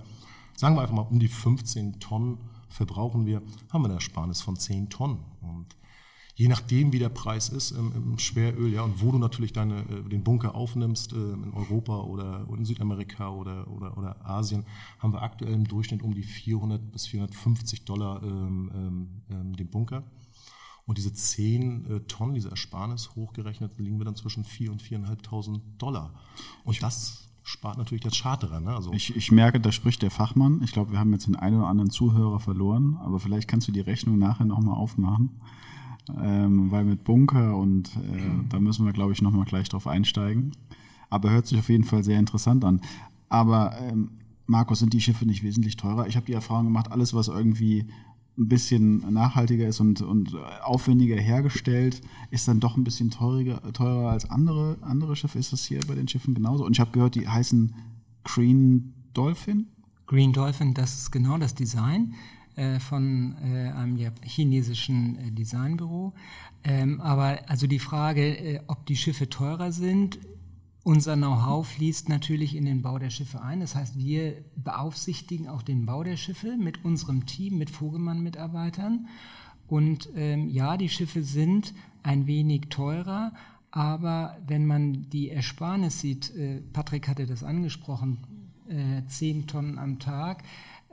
sagen 0.58 0.76
wir 0.76 0.82
einfach 0.82 0.96
mal, 0.96 1.02
um 1.02 1.20
die 1.20 1.28
15 1.28 2.00
Tonnen 2.00 2.40
verbrauchen 2.70 3.26
wir, 3.26 3.42
haben 3.72 3.84
wir 3.84 3.86
eine 3.86 3.96
Ersparnis 3.96 4.42
von 4.42 4.56
10 4.56 4.90
Tonnen. 4.90 5.20
Und 5.42 5.76
je 6.36 6.48
nachdem, 6.48 6.94
wie 6.94 7.00
der 7.00 7.10
Preis 7.10 7.50
ist 7.50 7.72
im, 7.72 7.92
im 7.96 8.20
Schweröl, 8.20 8.74
ja, 8.74 8.82
und 8.82 9.02
wo 9.02 9.12
du 9.12 9.20
natürlich 9.20 9.54
deine, 9.54 9.82
äh, 9.82 10.10
den 10.10 10.24
Bunker 10.24 10.56
aufnimmst, 10.56 11.14
äh, 11.14 11.16
in 11.16 11.54
Europa 11.54 12.02
oder 12.02 12.48
in 12.58 12.66
Südamerika 12.66 13.30
oder, 13.30 13.70
oder, 13.72 13.98
oder 13.98 14.26
Asien, 14.26 14.66
haben 15.00 15.14
wir 15.14 15.22
aktuell 15.22 15.54
im 15.54 15.66
Durchschnitt 15.66 16.02
um 16.02 16.14
die 16.14 16.24
400 16.24 16.92
bis 16.92 17.08
450 17.08 17.86
Dollar 17.86 18.22
ähm, 18.24 18.72
ähm, 18.74 19.10
ähm 19.30 19.56
den 19.56 19.70
Bunker. 19.70 20.04
Und 20.86 20.98
diese 20.98 21.14
10 21.14 21.86
äh, 21.86 22.00
Tonnen, 22.02 22.36
diese 22.36 22.50
Ersparnis 22.50 23.16
hochgerechnet, 23.16 23.80
liegen 23.80 23.98
wir 23.98 24.06
dann 24.06 24.16
zwischen 24.16 24.44
4.000 24.44 24.70
und 24.70 24.84
4.500 24.84 25.62
Dollar. 25.78 26.14
Und 26.64 26.82
das 26.84 27.28
spart 27.44 27.78
natürlich 27.78 28.02
der 28.02 28.12
Charterer. 28.12 28.60
Ne? 28.60 28.76
Also 28.76 28.92
ich, 28.94 29.16
ich 29.16 29.32
merke, 29.32 29.60
da 29.60 29.72
spricht 29.72 30.02
der 30.02 30.12
Fachmann. 30.12 30.62
Ich 30.64 30.72
glaube, 30.72 30.92
wir 30.92 31.00
haben 31.00 31.12
jetzt 31.14 31.28
den 31.28 31.36
einen 31.36 31.58
oder 31.58 31.68
anderen 31.68 31.92
Zuhörer 31.92 32.40
verloren, 32.40 32.98
aber 33.02 33.20
vielleicht 33.20 33.48
kannst 33.48 33.68
du 33.68 33.72
die 33.72 33.82
Rechnung 33.82 34.18
nachher 34.18 34.46
nochmal 34.46 34.76
aufmachen. 34.76 35.30
Ähm, 36.22 36.70
weil 36.70 36.86
mit 36.86 37.04
Bunker 37.04 37.58
und 37.58 37.96
äh, 37.96 38.48
da 38.50 38.60
müssen 38.60 38.86
wir, 38.86 38.94
glaube 38.94 39.14
ich, 39.14 39.24
nochmal 39.24 39.46
gleich 39.46 39.70
drauf 39.70 39.88
einsteigen. 39.88 40.52
Aber 41.10 41.32
hört 41.32 41.48
sich 41.48 41.58
auf 41.58 41.70
jeden 41.70 41.84
Fall 41.84 42.04
sehr 42.04 42.20
interessant 42.20 42.64
an. 42.64 42.82
Aber 43.28 43.76
ähm, 43.80 44.12
Markus, 44.46 44.80
sind 44.80 44.94
die 44.94 45.02
Schiffe 45.02 45.26
nicht 45.26 45.44
wesentlich 45.44 45.78
teurer? 45.78 46.08
Ich 46.08 46.16
habe 46.16 46.28
die 46.28 46.34
Erfahrung 46.34 46.66
gemacht, 46.66 46.92
alles, 46.92 47.16
was 47.16 47.28
irgendwie 47.28 47.88
ein 48.38 48.50
bisschen 48.50 48.98
nachhaltiger 49.14 49.68
ist 49.68 49.80
und, 49.80 50.02
und 50.02 50.36
aufwendiger 50.62 51.16
hergestellt, 51.16 52.02
ist 52.32 52.48
dann 52.48 52.60
doch 52.60 52.76
ein 52.76 52.84
bisschen 52.84 53.10
teurer, 53.10 53.62
teurer 53.72 54.12
als 54.12 54.30
andere, 54.30 54.78
andere 54.82 55.16
Schiffe. 55.16 55.40
Ist 55.40 55.54
das 55.54 55.66
hier 55.66 55.80
bei 55.88 55.96
den 55.96 56.08
Schiffen 56.08 56.34
genauso? 56.34 56.66
Und 56.66 56.74
ich 56.74 56.80
habe 56.80 56.92
gehört, 56.92 57.16
die 57.16 57.28
heißen 57.28 57.74
Green 58.24 58.94
Dolphin? 59.14 59.68
Green 60.06 60.34
Dolphin, 60.34 60.74
das 60.74 60.96
ist 60.96 61.12
genau 61.12 61.38
das 61.38 61.56
Design 61.56 62.14
äh, 62.56 62.80
von 62.80 63.36
äh, 63.42 63.72
einem 63.72 63.98
chinesischen 64.24 65.18
äh, 65.18 65.32
Designbüro. 65.32 66.14
Ähm, 66.64 67.02
aber 67.02 67.40
also 67.48 67.68
die 67.68 67.80
Frage, 67.80 68.38
äh, 68.38 68.60
ob 68.68 68.86
die 68.86 68.98
Schiffe 68.98 69.30
teurer 69.30 69.72
sind, 69.72 70.20
unser 70.86 71.16
Know-how 71.16 71.66
fließt 71.66 72.10
natürlich 72.10 72.56
in 72.56 72.66
den 72.66 72.84
Bau 72.84 73.00
der 73.00 73.10
Schiffe 73.10 73.42
ein. 73.42 73.60
Das 73.60 73.74
heißt, 73.74 73.98
wir 73.98 74.36
beaufsichtigen 74.56 75.48
auch 75.48 75.64
den 75.64 75.88
Bau 75.88 76.04
der 76.04 76.16
Schiffe 76.16 76.58
mit 76.58 76.86
unserem 76.86 77.26
Team, 77.26 77.58
mit 77.58 77.72
Vogelmann-Mitarbeitern. 77.72 79.08
Und 79.68 80.10
ähm, 80.16 80.48
ja, 80.48 80.78
die 80.78 80.90
Schiffe 80.90 81.24
sind 81.24 81.74
ein 82.04 82.28
wenig 82.28 82.68
teurer, 82.70 83.34
aber 83.72 84.38
wenn 84.46 84.68
man 84.68 85.10
die 85.10 85.32
Ersparnis 85.32 86.02
sieht, 86.02 86.36
äh, 86.36 86.62
Patrick 86.72 87.08
hatte 87.08 87.26
das 87.26 87.44
angesprochen, 87.44 88.20
äh, 88.70 89.02
10 89.08 89.48
Tonnen 89.48 89.80
am 89.80 89.98
Tag, 89.98 90.44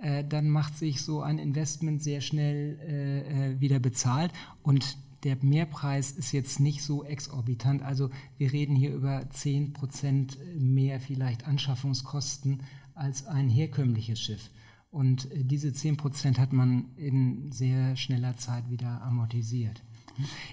äh, 0.01 0.25
dann 0.25 0.49
macht 0.49 0.79
sich 0.79 1.03
so 1.03 1.21
ein 1.21 1.39
Investment 1.39 2.03
sehr 2.03 2.23
schnell 2.23 2.79
äh, 2.81 3.51
äh, 3.51 3.61
wieder 3.61 3.79
bezahlt. 3.79 4.33
Und 4.63 4.97
der 5.25 5.37
Mehrpreis 5.41 6.11
ist 6.13 6.33
jetzt 6.33 6.61
nicht 6.61 6.83
so 6.83 7.05
exorbitant. 7.05 7.83
Also 7.83 8.11
wir 8.39 8.53
reden 8.53 8.75
hier 8.75 8.93
über 8.93 9.29
10 9.31 9.73
Prozent 9.73 10.39
mehr 10.59 11.01
vielleicht 11.01 11.47
Anschaffungskosten 11.47 12.63
als 12.95 13.27
ein 13.27 13.49
herkömmliches 13.49 14.21
Schiff. 14.21 14.51
Und 14.91 15.31
äh, 15.33 15.45
diese 15.45 15.73
10 15.73 15.97
Prozent 15.97 16.39
hat 16.39 16.53
man 16.53 16.87
in 16.97 17.51
sehr 17.53 17.97
schneller 17.97 18.37
Zeit 18.37 18.71
wieder 18.71 19.03
amortisiert. 19.03 19.83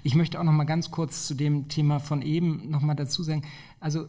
Ich 0.04 0.16
möchte 0.16 0.40
auch 0.40 0.46
noch 0.46 0.54
mal 0.54 0.64
ganz 0.64 0.90
kurz 0.90 1.28
zu 1.28 1.36
dem 1.36 1.68
Thema 1.68 2.00
von 2.00 2.22
eben 2.22 2.70
noch 2.70 2.82
mal 2.82 2.96
dazu 2.96 3.24
sagen. 3.24 3.44
Also 3.80 4.08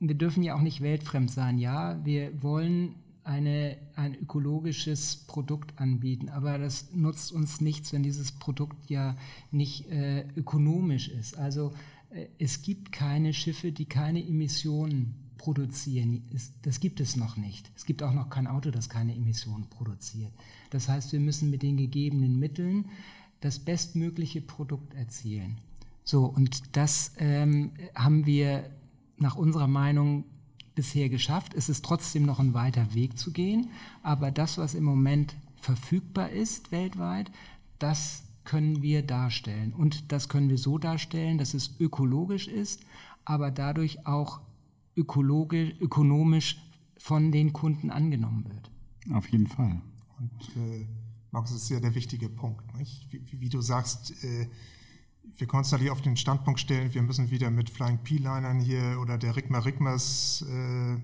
wir 0.00 0.14
dürfen 0.14 0.42
ja 0.42 0.54
auch 0.54 0.62
nicht 0.62 0.80
weltfremd 0.80 1.30
sein. 1.30 1.58
Ja, 1.58 2.02
wir 2.04 2.42
wollen 2.42 2.94
eine, 3.26 3.76
ein 3.96 4.14
ökologisches 4.14 5.16
Produkt 5.26 5.78
anbieten. 5.80 6.28
Aber 6.28 6.58
das 6.58 6.92
nutzt 6.92 7.32
uns 7.32 7.60
nichts, 7.60 7.92
wenn 7.92 8.02
dieses 8.02 8.32
Produkt 8.32 8.88
ja 8.88 9.16
nicht 9.50 9.90
äh, 9.90 10.26
ökonomisch 10.36 11.08
ist. 11.08 11.36
Also 11.36 11.72
äh, 12.10 12.26
es 12.38 12.62
gibt 12.62 12.92
keine 12.92 13.34
Schiffe, 13.34 13.72
die 13.72 13.86
keine 13.86 14.24
Emissionen 14.24 15.14
produzieren. 15.38 16.22
Das 16.62 16.80
gibt 16.80 17.00
es 17.00 17.16
noch 17.16 17.36
nicht. 17.36 17.70
Es 17.76 17.84
gibt 17.84 18.02
auch 18.02 18.12
noch 18.12 18.30
kein 18.30 18.46
Auto, 18.46 18.70
das 18.70 18.88
keine 18.88 19.14
Emissionen 19.14 19.66
produziert. 19.68 20.32
Das 20.70 20.88
heißt, 20.88 21.12
wir 21.12 21.20
müssen 21.20 21.50
mit 21.50 21.62
den 21.62 21.76
gegebenen 21.76 22.38
Mitteln 22.38 22.86
das 23.40 23.58
bestmögliche 23.58 24.40
Produkt 24.40 24.94
erzielen. 24.94 25.58
So, 26.04 26.24
und 26.24 26.76
das 26.76 27.12
ähm, 27.18 27.72
haben 27.94 28.24
wir 28.26 28.70
nach 29.18 29.36
unserer 29.36 29.66
Meinung 29.66 30.24
bisher 30.76 31.08
geschafft. 31.08 31.54
Es 31.54 31.68
ist 31.68 31.84
trotzdem 31.84 32.24
noch 32.24 32.38
ein 32.38 32.54
weiter 32.54 32.94
Weg 32.94 33.18
zu 33.18 33.32
gehen, 33.32 33.70
aber 34.04 34.30
das, 34.30 34.58
was 34.58 34.74
im 34.74 34.84
Moment 34.84 35.34
verfügbar 35.56 36.30
ist 36.30 36.70
weltweit, 36.70 37.32
das 37.80 38.22
können 38.44 38.82
wir 38.82 39.02
darstellen. 39.02 39.72
Und 39.72 40.12
das 40.12 40.28
können 40.28 40.48
wir 40.48 40.58
so 40.58 40.78
darstellen, 40.78 41.38
dass 41.38 41.54
es 41.54 41.74
ökologisch 41.80 42.46
ist, 42.46 42.80
aber 43.24 43.50
dadurch 43.50 44.06
auch 44.06 44.40
ökologisch, 44.96 45.74
ökonomisch 45.80 46.62
von 46.96 47.32
den 47.32 47.52
Kunden 47.52 47.90
angenommen 47.90 48.44
wird. 48.48 48.70
Auf 49.12 49.28
jeden 49.28 49.48
Fall. 49.48 49.80
Und 50.18 50.56
äh, 50.56 50.86
Markus, 51.32 51.52
das 51.52 51.62
ist 51.62 51.68
ja 51.68 51.80
der 51.80 51.94
wichtige 51.94 52.28
Punkt. 52.28 52.64
Wie, 52.78 53.22
wie, 53.24 53.40
wie, 53.40 53.48
du 53.48 53.60
sagst, 53.60 54.24
äh, 54.24 54.48
wir 55.36 55.46
können 55.46 55.58
uns 55.58 55.72
natürlich 55.72 55.92
auf 55.92 56.02
den 56.02 56.16
Standpunkt 56.16 56.60
stellen, 56.60 56.94
wir 56.94 57.02
müssen 57.02 57.30
wieder 57.30 57.50
mit 57.50 57.70
Flying 57.70 57.98
P-Linern 57.98 58.60
hier 58.60 58.98
oder 59.00 59.18
der 59.18 59.36
Rigma 59.36 59.58
Rigmas 59.58 60.44
äh, 60.48 60.96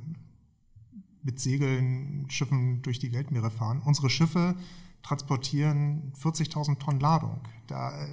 mit 1.23 1.41
Segeln, 1.41 2.27
Schiffen 2.31 2.83
durch 2.83 2.99
die 2.99 3.13
Weltmeere 3.13 3.51
fahren. 3.51 3.83
Unsere 3.85 4.11
Schiffe 4.11 4.57
transportieren 5.03 6.13
40.000 6.21 6.79
Tonnen 6.79 7.01
Ladung 7.01 7.41
da, 7.67 8.05
äh, 8.05 8.09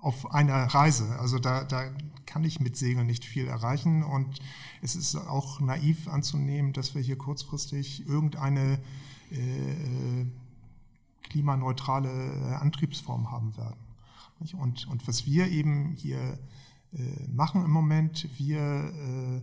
auf 0.00 0.32
einer 0.32 0.64
Reise. 0.66 1.18
Also 1.18 1.38
da, 1.38 1.64
da 1.64 1.90
kann 2.26 2.44
ich 2.44 2.60
mit 2.60 2.76
Segeln 2.76 3.06
nicht 3.06 3.24
viel 3.24 3.48
erreichen 3.48 4.02
und 4.02 4.38
es 4.80 4.94
ist 4.94 5.16
auch 5.16 5.60
naiv 5.60 6.08
anzunehmen, 6.08 6.72
dass 6.72 6.94
wir 6.94 7.02
hier 7.02 7.18
kurzfristig 7.18 8.06
irgendeine 8.06 8.78
äh, 9.32 9.72
äh 9.72 10.26
klimaneutrale 11.24 12.08
äh, 12.08 12.54
Antriebsform 12.54 13.30
haben 13.30 13.54
werden. 13.58 13.87
Und, 14.54 14.86
und 14.88 15.06
was 15.08 15.26
wir 15.26 15.48
eben 15.48 15.92
hier 15.92 16.38
äh, 16.92 17.28
machen 17.28 17.64
im 17.64 17.70
Moment, 17.70 18.28
wir 18.38 18.60
äh, 18.60 19.40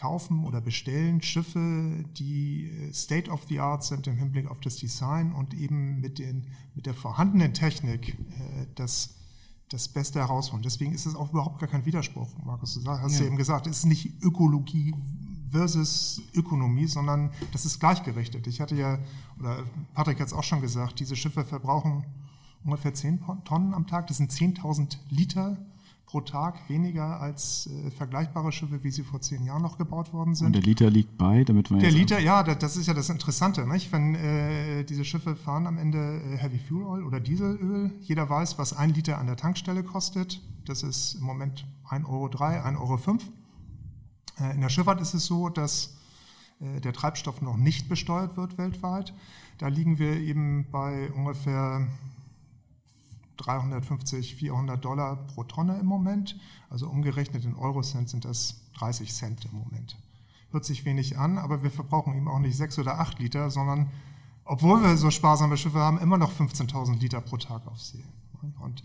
kaufen 0.00 0.44
oder 0.44 0.60
bestellen 0.60 1.20
Schiffe, 1.20 2.04
die 2.16 2.70
äh, 2.70 2.92
State 2.92 3.30
of 3.30 3.44
the 3.48 3.60
Art 3.60 3.84
sind 3.84 4.06
im 4.06 4.16
Hinblick 4.16 4.50
auf 4.50 4.60
das 4.60 4.76
Design 4.76 5.32
und 5.32 5.52
eben 5.54 6.00
mit, 6.00 6.18
den, 6.18 6.46
mit 6.74 6.86
der 6.86 6.94
vorhandenen 6.94 7.52
Technik 7.52 8.10
äh, 8.10 8.66
das, 8.74 9.16
das 9.68 9.88
Beste 9.88 10.18
herausholen. 10.18 10.62
Deswegen 10.62 10.92
ist 10.92 11.04
es 11.06 11.14
auch 11.14 11.30
überhaupt 11.32 11.60
gar 11.60 11.68
kein 11.68 11.84
Widerspruch, 11.84 12.28
Markus. 12.44 12.82
Du 12.82 12.90
hast 12.90 13.12
ja, 13.14 13.20
ja 13.20 13.26
eben 13.26 13.36
gesagt, 13.36 13.66
es 13.66 13.78
ist 13.78 13.86
nicht 13.86 14.22
Ökologie 14.22 14.94
versus 15.50 16.22
Ökonomie, 16.34 16.86
sondern 16.86 17.30
das 17.52 17.66
ist 17.66 17.78
gleichgerichtet. 17.78 18.46
Ich 18.46 18.60
hatte 18.60 18.76
ja, 18.76 18.98
oder 19.38 19.64
Patrick 19.94 20.18
hat 20.20 20.28
es 20.28 20.32
auch 20.32 20.44
schon 20.44 20.62
gesagt, 20.62 20.98
diese 21.00 21.16
Schiffe 21.16 21.44
verbrauchen 21.44 22.04
ungefähr 22.64 22.94
10 22.94 23.20
Tonnen 23.44 23.74
am 23.74 23.86
Tag. 23.86 24.06
Das 24.06 24.18
sind 24.18 24.30
10.000 24.32 24.96
Liter 25.08 25.58
pro 26.10 26.20
Tag 26.20 26.68
weniger 26.68 27.20
als 27.20 27.68
äh, 27.68 27.90
vergleichbare 27.92 28.50
Schiffe, 28.50 28.82
wie 28.82 28.90
sie 28.90 29.04
vor 29.04 29.20
zehn 29.20 29.44
Jahren 29.44 29.62
noch 29.62 29.78
gebaut 29.78 30.12
worden 30.12 30.34
sind. 30.34 30.48
Und 30.48 30.52
der 30.54 30.62
Liter 30.62 30.90
liegt 30.90 31.16
bei, 31.16 31.44
damit 31.44 31.70
wir 31.70 31.78
Der 31.78 31.92
Liter, 31.92 32.18
ja, 32.18 32.42
das 32.42 32.76
ist 32.76 32.88
ja 32.88 32.94
das 32.94 33.10
Interessante, 33.10 33.64
nicht? 33.64 33.92
wenn 33.92 34.16
äh, 34.16 34.82
diese 34.82 35.04
Schiffe 35.04 35.36
fahren 35.36 35.68
am 35.68 35.78
Ende 35.78 36.20
äh, 36.20 36.36
Heavy 36.36 36.58
Fuel 36.58 36.84
Oil 36.84 37.04
oder 37.04 37.20
Dieselöl. 37.20 37.92
Jeder 38.00 38.28
weiß, 38.28 38.58
was 38.58 38.72
ein 38.72 38.92
Liter 38.92 39.18
an 39.18 39.26
der 39.26 39.36
Tankstelle 39.36 39.84
kostet. 39.84 40.40
Das 40.64 40.82
ist 40.82 41.14
im 41.14 41.22
Moment 41.22 41.64
1,03 41.88 42.08
Euro, 42.08 42.26
1,05 42.26 42.78
Euro. 42.80 43.18
Äh, 44.40 44.54
in 44.54 44.60
der 44.60 44.68
Schifffahrt 44.68 45.00
ist 45.00 45.14
es 45.14 45.26
so, 45.26 45.48
dass 45.48 45.96
äh, 46.58 46.80
der 46.80 46.92
Treibstoff 46.92 47.40
noch 47.40 47.56
nicht 47.56 47.88
besteuert 47.88 48.36
wird 48.36 48.58
weltweit. 48.58 49.14
Da 49.58 49.68
liegen 49.68 50.00
wir 50.00 50.16
eben 50.16 50.66
bei 50.72 51.12
ungefähr 51.12 51.86
350, 53.40 54.36
400 54.36 54.84
Dollar 54.84 55.16
pro 55.16 55.44
Tonne 55.44 55.78
im 55.78 55.86
Moment. 55.86 56.38
Also 56.68 56.88
umgerechnet 56.88 57.44
in 57.44 57.54
Eurocent 57.54 58.08
sind 58.08 58.24
das 58.24 58.60
30 58.78 59.12
Cent 59.12 59.44
im 59.46 59.58
Moment. 59.58 59.96
Hört 60.50 60.64
sich 60.64 60.84
wenig 60.84 61.18
an, 61.18 61.38
aber 61.38 61.62
wir 61.62 61.70
verbrauchen 61.70 62.14
eben 62.14 62.28
auch 62.28 62.38
nicht 62.38 62.56
6 62.56 62.78
oder 62.80 62.98
8 62.98 63.18
Liter, 63.18 63.50
sondern 63.50 63.90
obwohl 64.44 64.82
wir 64.82 64.96
so 64.96 65.10
sparsame 65.10 65.56
Schiffe 65.56 65.78
haben, 65.78 65.98
immer 65.98 66.18
noch 66.18 66.32
15.000 66.32 66.98
Liter 66.98 67.20
pro 67.20 67.36
Tag 67.36 67.66
auf 67.66 67.80
See. 67.80 68.04
Und, 68.60 68.82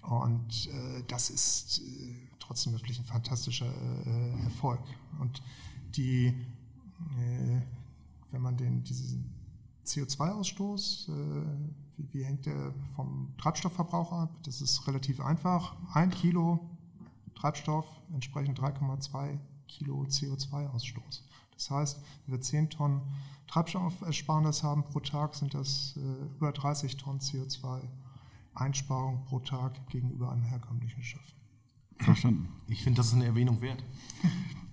und 0.00 0.68
äh, 0.68 1.02
das 1.06 1.28
ist 1.28 1.80
äh, 1.80 2.14
trotzdem 2.38 2.72
wirklich 2.72 2.98
ein 2.98 3.04
fantastischer 3.04 3.72
äh, 4.06 4.44
Erfolg. 4.44 4.80
Und 5.18 5.42
die, 5.96 6.28
äh, 6.28 7.60
wenn 8.30 8.40
man 8.40 8.56
den, 8.56 8.82
diesen 8.84 9.30
CO2-Ausstoß 9.84 11.08
äh, 11.08 11.44
wie, 12.10 12.24
hängt 12.24 12.46
der 12.46 12.72
vom 12.94 13.34
Treibstoffverbrauch 13.38 14.12
ab? 14.12 14.30
Das 14.44 14.60
ist 14.60 14.86
relativ 14.86 15.20
einfach. 15.20 15.74
Ein 15.92 16.10
Kilo 16.10 16.60
Treibstoff 17.34 17.86
entsprechend 18.12 18.60
3,2 18.60 19.38
Kilo 19.66 20.04
CO2-Ausstoß. 20.04 21.22
Das 21.54 21.70
heißt, 21.70 22.00
wenn 22.26 22.34
wir 22.34 22.40
10 22.40 22.70
Tonnen 22.70 23.02
Treibstoffersparnis 23.46 24.62
haben 24.62 24.84
pro 24.84 25.00
Tag, 25.00 25.34
sind 25.34 25.54
das 25.54 25.96
äh, 25.96 26.00
über 26.36 26.52
30 26.52 26.96
Tonnen 26.96 27.20
CO2-Einsparung 27.20 29.24
pro 29.24 29.40
Tag 29.40 29.86
gegenüber 29.88 30.30
einem 30.30 30.44
herkömmlichen 30.44 31.02
Schiff. 31.02 31.34
Verstanden. 32.02 32.48
Ich 32.68 32.82
finde, 32.82 32.98
das 32.98 33.08
ist 33.08 33.14
eine 33.14 33.26
Erwähnung 33.26 33.60
wert. 33.60 33.82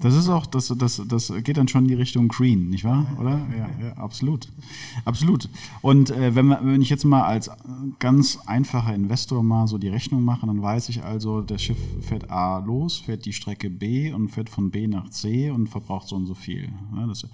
Das 0.01 0.15
ist 0.15 0.29
auch, 0.29 0.45
das, 0.45 0.73
das, 0.77 1.01
das 1.05 1.33
geht 1.43 1.57
dann 1.57 1.67
schon 1.67 1.83
in 1.83 1.89
die 1.89 1.93
Richtung 1.95 2.29
Green, 2.29 2.69
nicht 2.69 2.85
wahr? 2.85 3.05
Oder? 3.19 3.45
Ja, 3.57 3.69
ja 3.81 3.93
absolut. 3.97 4.47
Absolut. 5.03 5.49
Und 5.81 6.09
äh, 6.09 6.35
wenn, 6.35 6.45
man, 6.45 6.65
wenn 6.65 6.81
ich 6.81 6.89
jetzt 6.89 7.03
mal 7.03 7.23
als 7.23 7.51
ganz 7.99 8.39
einfacher 8.45 8.95
Investor 8.95 9.43
mal 9.43 9.67
so 9.67 9.77
die 9.77 9.89
Rechnung 9.89 10.23
mache, 10.23 10.45
dann 10.45 10.61
weiß 10.61 10.87
ich 10.87 11.03
also, 11.03 11.41
das 11.41 11.61
Schiff 11.61 11.77
fährt 12.01 12.31
A 12.31 12.59
los, 12.59 12.99
fährt 12.99 13.25
die 13.25 13.33
Strecke 13.33 13.69
B 13.69 14.13
und 14.13 14.29
fährt 14.29 14.49
von 14.49 14.71
B 14.71 14.87
nach 14.87 15.09
C 15.09 15.51
und 15.51 15.67
verbraucht 15.67 16.07
so 16.07 16.15
und 16.15 16.27
so 16.27 16.35
viel. 16.35 16.69
Ja, 16.95 17.05
das, 17.05 17.27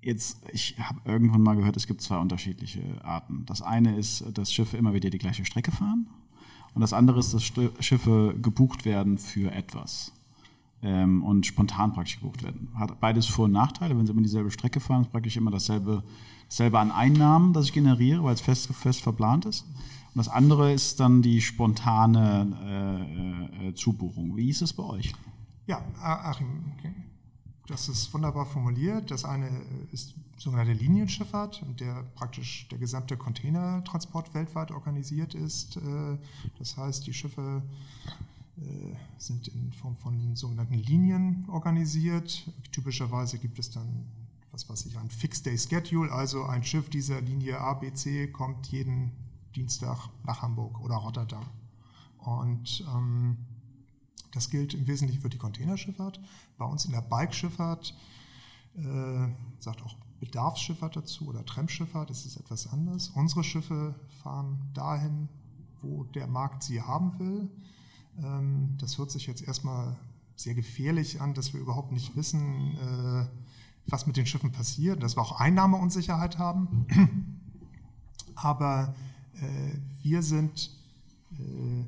Jetzt, 0.00 0.38
ich 0.52 0.78
habe 0.78 1.00
irgendwann 1.04 1.42
mal 1.42 1.56
gehört, 1.56 1.76
es 1.76 1.88
gibt 1.88 2.00
zwei 2.00 2.18
unterschiedliche 2.18 2.80
Arten. 3.02 3.44
Das 3.46 3.62
eine 3.62 3.96
ist, 3.96 4.24
dass 4.32 4.52
Schiffe 4.52 4.76
immer 4.76 4.94
wieder 4.94 5.10
die 5.10 5.18
gleiche 5.18 5.44
Strecke 5.44 5.72
fahren. 5.72 6.06
Und 6.74 6.80
das 6.80 6.92
andere 6.92 7.18
ist, 7.18 7.34
dass 7.34 7.42
Schiffe 7.44 8.34
gebucht 8.40 8.84
werden 8.84 9.18
für 9.18 9.50
etwas 9.52 10.12
ähm, 10.82 11.22
und 11.22 11.46
spontan 11.46 11.92
praktisch 11.92 12.20
gebucht 12.20 12.42
werden. 12.42 12.68
Hat 12.74 13.00
beides 13.00 13.26
Vor- 13.26 13.46
und 13.46 13.52
Nachteile. 13.52 13.96
Wenn 13.96 14.06
Sie 14.06 14.12
immer 14.12 14.22
dieselbe 14.22 14.50
Strecke 14.50 14.80
fahren, 14.80 15.02
ist 15.02 15.12
praktisch 15.12 15.36
immer 15.36 15.50
dasselbe, 15.50 16.02
dasselbe 16.48 16.78
an 16.78 16.90
Einnahmen, 16.90 17.52
das 17.52 17.66
ich 17.66 17.72
generiere, 17.72 18.22
weil 18.22 18.34
es 18.34 18.40
fest, 18.40 18.72
fest 18.74 19.02
verplant 19.02 19.44
ist. 19.44 19.62
Und 20.14 20.26
das 20.26 20.28
andere 20.28 20.72
ist 20.72 21.00
dann 21.00 21.22
die 21.22 21.40
spontane 21.40 22.56
äh, 23.60 23.68
äh, 23.68 23.74
Zubuchung. 23.74 24.36
Wie 24.36 24.48
ist 24.48 24.62
es 24.62 24.72
bei 24.72 24.82
euch? 24.82 25.12
Ja, 25.66 25.82
Achim, 26.00 26.72
das 27.68 27.88
ist 27.88 28.12
wunderbar 28.14 28.46
formuliert. 28.46 29.10
Das 29.10 29.24
eine 29.24 29.48
ist 29.92 30.14
sogenannte 30.38 30.72
Linienschifffahrt, 30.72 31.62
in 31.62 31.76
der 31.76 32.02
praktisch 32.14 32.66
der 32.68 32.78
gesamte 32.78 33.16
Containertransport 33.16 34.32
weltweit 34.34 34.70
organisiert 34.70 35.34
ist. 35.34 35.76
Äh, 35.76 36.18
das 36.58 36.76
heißt, 36.76 37.06
die 37.06 37.12
Schiffe 37.12 37.62
äh, 38.56 38.94
sind 39.18 39.48
in 39.48 39.72
Form 39.72 39.96
von 39.96 40.34
sogenannten 40.34 40.74
Linien 40.74 41.44
organisiert. 41.48 42.50
Typischerweise 42.72 43.38
gibt 43.38 43.58
es 43.58 43.70
dann, 43.70 44.06
was 44.50 44.68
weiß 44.68 44.86
ich, 44.86 44.96
ein 44.96 45.10
Fixed 45.10 45.44
Day 45.44 45.58
Schedule, 45.58 46.10
also 46.10 46.44
ein 46.44 46.64
Schiff 46.64 46.88
dieser 46.88 47.20
Linie 47.20 47.60
A, 47.60 47.74
B, 47.74 47.92
C 47.92 48.28
kommt 48.28 48.68
jeden 48.68 49.12
Dienstag 49.54 50.08
nach 50.24 50.40
Hamburg 50.40 50.80
oder 50.80 50.96
Rotterdam. 50.96 51.44
Und 52.18 52.84
ähm, 52.94 53.36
das 54.32 54.50
gilt 54.50 54.74
im 54.74 54.86
Wesentlichen 54.86 55.22
für 55.22 55.30
die 55.30 55.38
Containerschifffahrt. 55.38 56.20
Bei 56.56 56.64
uns 56.64 56.84
in 56.84 56.92
der 56.92 57.02
Bikeschifffahrt 57.02 57.94
äh, 58.76 59.28
sagt 59.58 59.82
auch 59.82 59.96
Bedarfsschifffahrt 60.20 60.96
dazu 60.96 61.28
oder 61.28 61.44
Tramschifffahrt, 61.44 62.10
das 62.10 62.26
ist 62.26 62.36
etwas 62.36 62.72
anders. 62.72 63.10
Unsere 63.10 63.44
Schiffe 63.44 63.94
fahren 64.22 64.58
dahin, 64.74 65.28
wo 65.80 66.04
der 66.04 66.26
Markt 66.26 66.62
sie 66.62 66.82
haben 66.82 67.18
will. 67.18 67.50
Ähm, 68.22 68.76
das 68.78 68.98
hört 68.98 69.10
sich 69.10 69.26
jetzt 69.26 69.42
erstmal 69.42 69.96
sehr 70.34 70.54
gefährlich 70.54 71.20
an, 71.20 71.34
dass 71.34 71.52
wir 71.52 71.60
überhaupt 71.60 71.92
nicht 71.92 72.16
wissen, 72.16 72.76
äh, 72.76 73.26
was 73.86 74.06
mit 74.06 74.16
den 74.16 74.26
Schiffen 74.26 74.52
passiert, 74.52 75.02
dass 75.02 75.16
wir 75.16 75.22
auch 75.22 75.40
Einnahmeunsicherheit 75.40 76.38
haben. 76.38 76.86
Aber 78.34 78.94
äh, 79.34 79.78
wir 80.02 80.22
sind 80.22 80.70
äh, 81.32 81.84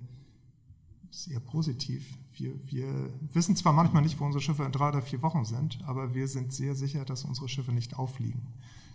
sehr 1.11 1.41
positiv. 1.41 2.17
Wir, 2.41 2.55
wir, 2.71 3.11
wissen 3.35 3.55
zwar 3.55 3.75
manchmal 3.75 4.03
nicht, 4.03 4.19
wo 4.19 4.25
unsere 4.25 4.41
Schiffe 4.41 4.65
in 4.65 4.73
drei 4.73 4.89
oder 4.89 5.03
vier 5.03 5.21
Wochen 5.21 5.45
sind, 5.45 5.79
aber 5.85 6.15
wir 6.15 6.27
sind 6.27 6.53
sehr 6.53 6.75
sicher, 6.75 7.05
dass 7.05 7.25
unsere 7.25 7.49
Schiffe 7.49 7.73
nicht 7.73 7.99
aufliegen. 7.99 8.41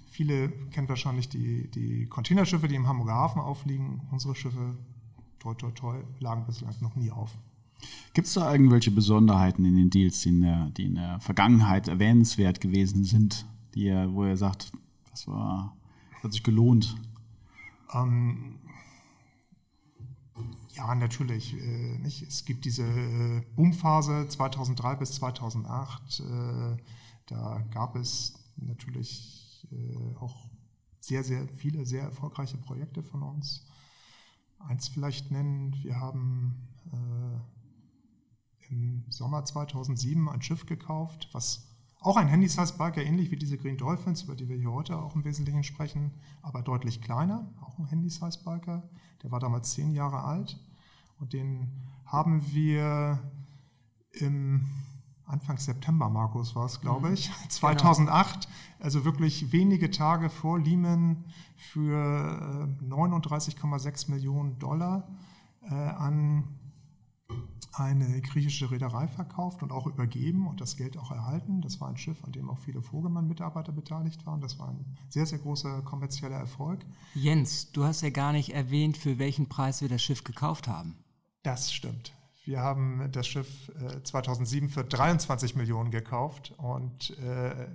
Viele 0.09 0.49
kennen 0.71 0.89
wahrscheinlich 0.89 1.29
die, 1.29 1.69
die 1.69 2.07
Containerschiffe, 2.07 2.67
die 2.67 2.75
im 2.75 2.87
Hamburger 2.87 3.13
Hafen 3.13 3.41
aufliegen. 3.41 4.01
Unsere 4.11 4.33
Schiffe 4.33 4.75
toi, 5.39 5.53
toi, 5.53 5.71
toi, 5.71 5.97
lagen 6.19 6.45
bislang 6.45 6.73
noch 6.81 6.95
nie 6.95 7.11
auf. 7.11 7.37
Gibt 8.13 8.27
es 8.27 8.33
da 8.33 8.51
irgendwelche 8.51 8.89
Besonderheiten 8.89 9.63
in 9.65 9.75
den 9.75 9.89
Deals, 9.89 10.21
die 10.21 10.29
in 10.29 10.41
der, 10.41 10.69
die 10.71 10.85
in 10.85 10.95
der 10.95 11.19
Vergangenheit 11.19 11.87
erwähnenswert 11.87 12.61
gewesen 12.61 13.03
sind, 13.03 13.45
die 13.75 13.91
wo 14.09 14.25
ihr 14.25 14.37
sagt, 14.37 14.71
das 15.11 15.27
war, 15.27 15.75
das 16.13 16.23
hat 16.23 16.33
sich 16.33 16.43
gelohnt? 16.43 16.95
Ähm, 17.93 18.55
ja, 20.75 20.95
natürlich. 20.95 21.53
Äh, 21.55 21.97
nicht. 21.99 22.21
Es 22.23 22.45
gibt 22.45 22.65
diese 22.65 22.83
äh, 22.83 23.41
Boomphase 23.55 24.27
2003 24.27 24.95
bis 24.95 25.13
2008. 25.15 26.19
Äh, 26.19 26.77
da 27.27 27.63
gab 27.71 27.95
es 27.95 28.33
natürlich 28.57 29.67
äh, 29.71 30.15
auch 30.17 30.47
sehr, 30.99 31.23
sehr 31.23 31.47
viele 31.47 31.85
sehr 31.85 32.03
erfolgreiche 32.03 32.57
Projekte 32.57 33.03
von 33.03 33.23
uns 33.23 33.65
eins 34.67 34.87
vielleicht 34.87 35.31
nennen. 35.31 35.75
Wir 35.81 35.99
haben 35.99 36.55
äh, 36.91 37.39
im 38.69 39.05
Sommer 39.09 39.45
2007 39.45 40.29
ein 40.29 40.41
Schiff 40.41 40.65
gekauft, 40.65 41.29
was 41.33 41.71
auch 42.01 42.17
ein 42.17 42.27
Handy-Size-Biker, 42.27 43.03
ähnlich 43.03 43.31
wie 43.31 43.35
diese 43.35 43.57
Green 43.57 43.77
Dolphins, 43.77 44.23
über 44.23 44.35
die 44.35 44.47
wir 44.47 44.57
hier 44.57 44.71
heute 44.71 44.97
auch 44.97 45.15
im 45.15 45.23
Wesentlichen 45.23 45.63
sprechen, 45.63 46.11
aber 46.41 46.61
deutlich 46.61 47.01
kleiner, 47.01 47.51
auch 47.61 47.79
ein 47.79 47.85
Handy-Size-Biker. 47.85 48.87
Der 49.23 49.31
war 49.31 49.39
damals 49.39 49.71
zehn 49.71 49.91
Jahre 49.91 50.23
alt 50.23 50.59
und 51.19 51.33
den 51.33 51.71
haben 52.05 52.53
wir 52.53 53.19
im 54.11 54.65
Anfang 55.25 55.57
September, 55.57 56.09
Markus 56.09 56.55
war 56.55 56.65
es, 56.65 56.81
glaube 56.81 57.07
mhm. 57.07 57.13
ich, 57.15 57.29
mhm. 57.29 57.49
2008, 57.49 58.41
genau. 58.41 58.53
also 58.79 59.05
wirklich 59.05 59.51
wenige 59.51 59.89
Tage 59.89 60.29
vor 60.29 60.59
Lehman 60.59 61.25
für 61.55 62.69
39,6 62.83 64.07
äh, 64.07 64.11
Millionen 64.11 64.59
Dollar 64.59 65.07
äh, 65.63 65.73
an 65.73 66.43
eine 67.73 68.21
griechische 68.21 68.71
Reederei 68.71 69.07
verkauft 69.07 69.61
und 69.61 69.71
auch 69.71 69.85
übergeben 69.85 70.47
und 70.47 70.61
das 70.61 70.77
Geld 70.77 70.97
auch 70.97 71.11
erhalten. 71.11 71.61
Das 71.61 71.81
war 71.81 71.89
ein 71.89 71.97
Schiff, 71.97 72.23
an 72.23 72.31
dem 72.31 72.49
auch 72.49 72.59
viele 72.59 72.81
Vogelmann-Mitarbeiter 72.81 73.73
beteiligt 73.73 74.25
waren. 74.25 74.39
Das 74.39 74.59
war 74.59 74.69
ein 74.69 74.85
sehr, 75.09 75.25
sehr 75.25 75.39
großer 75.39 75.81
kommerzieller 75.81 76.37
Erfolg. 76.37 76.85
Jens, 77.15 77.71
du 77.71 77.83
hast 77.83 78.01
ja 78.01 78.11
gar 78.11 78.31
nicht 78.31 78.53
erwähnt, 78.53 78.95
für 78.95 79.19
welchen 79.19 79.49
Preis 79.49 79.81
wir 79.81 79.89
das 79.89 80.01
Schiff 80.01 80.23
gekauft 80.23 80.67
haben. 80.67 80.95
Das 81.45 81.71
stimmt. 81.71 82.11
Wir 82.43 82.61
haben 82.61 83.07
das 83.11 83.27
Schiff 83.27 83.71
2007 84.03 84.67
äh, 84.67 84.71
für 84.71 84.83
23 84.83 85.55
Millionen 85.55 85.91
gekauft 85.91 86.55
und 86.57 87.15
äh, 87.19 87.67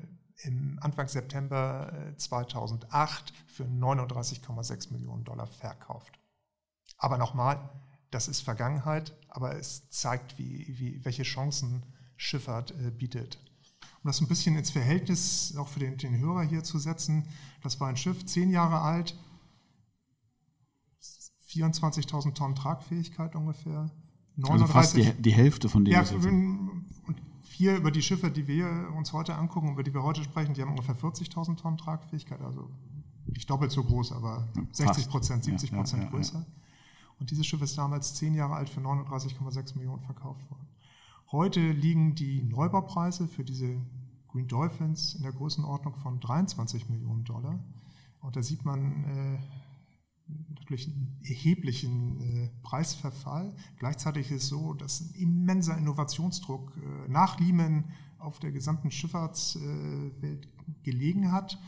im 0.42 0.76
Anfang 0.82 1.06
September 1.06 2.12
2008 2.16 3.30
äh, 3.30 3.32
für 3.46 3.62
39,6 3.62 4.92
Millionen 4.92 5.22
Dollar 5.22 5.46
verkauft. 5.46 6.18
Aber 6.98 7.16
nochmal, 7.16 7.70
das 8.10 8.26
ist 8.26 8.40
Vergangenheit, 8.40 9.16
aber 9.28 9.54
es 9.54 9.88
zeigt, 9.88 10.36
wie, 10.36 10.66
wie, 10.80 11.04
welche 11.04 11.22
Chancen 11.22 11.84
Schifffahrt 12.16 12.74
bietet. 12.98 13.38
Um 14.02 14.08
das 14.08 14.20
ein 14.20 14.26
bisschen 14.26 14.56
ins 14.56 14.72
Verhältnis 14.72 15.54
auch 15.56 15.68
für 15.68 15.78
den, 15.78 15.96
den 15.96 16.18
Hörer 16.18 16.42
hier 16.42 16.64
zu 16.64 16.80
setzen, 16.80 17.28
das 17.62 17.78
war 17.78 17.86
ein 17.86 17.96
Schiff, 17.96 18.26
zehn 18.26 18.50
Jahre 18.50 18.80
alt, 18.80 19.16
24.000 21.50 22.34
Tonnen 22.34 22.54
Tragfähigkeit 22.54 23.34
ungefähr, 23.34 23.90
39, 24.36 24.50
also 24.50 24.66
fast 24.66 24.96
die, 24.96 25.12
die, 25.22 25.32
Hälfte 25.32 25.68
von 25.68 25.84
dem. 25.84 25.92
Ja, 25.92 26.04
und 27.06 27.20
vier 27.42 27.76
über 27.76 27.90
die 27.90 28.02
Schiffe, 28.02 28.30
die 28.30 28.46
wir 28.46 28.88
uns 28.96 29.12
heute 29.12 29.34
angucken, 29.34 29.72
über 29.72 29.82
die 29.82 29.92
wir 29.92 30.02
heute 30.02 30.22
sprechen, 30.22 30.54
die 30.54 30.62
haben 30.62 30.70
ungefähr 30.70 30.96
40.000 30.96 31.56
Tonnen 31.56 31.76
Tragfähigkeit, 31.76 32.40
also 32.40 32.70
nicht 33.26 33.50
doppelt 33.50 33.70
so 33.70 33.82
groß, 33.82 34.12
aber 34.12 34.48
60 34.72 35.08
Prozent, 35.08 35.44
70 35.44 35.72
Prozent 35.72 36.02
ja, 36.02 36.08
ja, 36.08 36.14
größer. 36.14 36.46
Und 37.18 37.30
dieses 37.30 37.46
Schiff 37.46 37.60
ist 37.60 37.76
damals 37.76 38.14
zehn 38.14 38.34
Jahre 38.34 38.54
alt 38.54 38.70
für 38.70 38.80
39,6 38.80 39.76
Millionen 39.76 40.00
verkauft 40.00 40.48
worden. 40.50 40.66
Heute 41.32 41.72
liegen 41.72 42.14
die 42.14 42.42
Neubaupreise 42.42 43.28
für 43.28 43.44
diese 43.44 43.76
Green 44.28 44.48
Dolphins 44.48 45.14
in 45.14 45.22
der 45.22 45.32
Größenordnung 45.32 45.94
von 45.96 46.18
23 46.18 46.88
Millionen 46.88 47.24
Dollar. 47.24 47.58
Und 48.20 48.36
da 48.36 48.42
sieht 48.42 48.64
man, 48.64 49.04
äh, 49.04 49.38
natürlich 50.48 50.86
einen 50.86 51.18
erheblichen 51.22 52.20
äh, 52.20 52.50
Preisverfall. 52.62 53.54
Gleichzeitig 53.78 54.30
ist 54.30 54.44
es 54.44 54.48
so, 54.48 54.74
dass 54.74 55.00
ein 55.00 55.14
immenser 55.14 55.76
Innovationsdruck 55.76 56.76
äh, 56.76 57.10
nach 57.10 57.38
Lehman 57.40 57.84
auf 58.18 58.38
der 58.38 58.52
gesamten 58.52 58.90
Schifffahrtswelt 58.90 60.48
gelegen 60.82 61.32
hat. 61.32 61.58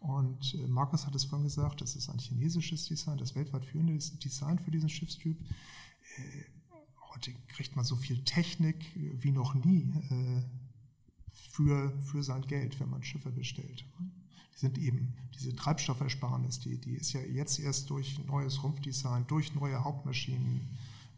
Und 0.00 0.54
äh, 0.54 0.66
Markus 0.66 1.06
hat 1.06 1.14
es 1.14 1.24
vorhin 1.24 1.44
gesagt, 1.44 1.80
das 1.80 1.96
ist 1.96 2.08
ein 2.08 2.18
chinesisches 2.18 2.86
Design, 2.86 3.18
das 3.18 3.34
weltweit 3.34 3.64
führende 3.64 3.94
Design 3.94 4.58
für 4.58 4.70
diesen 4.70 4.88
Schiffstyp. 4.88 5.40
Äh, 5.40 6.44
heute 7.14 7.32
kriegt 7.48 7.76
man 7.76 7.84
so 7.84 7.96
viel 7.96 8.22
Technik 8.24 8.84
wie 8.94 9.32
noch 9.32 9.54
nie 9.54 9.92
äh, 10.10 10.42
für, 11.28 11.96
für 12.00 12.22
sein 12.22 12.42
Geld, 12.42 12.78
wenn 12.80 12.90
man 12.90 13.02
Schiffe 13.02 13.30
bestellt 13.30 13.84
sind 14.54 14.78
eben 14.78 15.14
diese 15.34 15.54
Treibstoffersparnis, 15.56 16.60
die, 16.60 16.78
die 16.78 16.94
ist 16.94 17.12
ja 17.12 17.20
jetzt 17.20 17.58
erst 17.58 17.90
durch 17.90 18.20
neues 18.26 18.62
Rumpfdesign, 18.62 19.26
durch 19.26 19.54
neue 19.54 19.82
Hauptmaschinen 19.82 20.68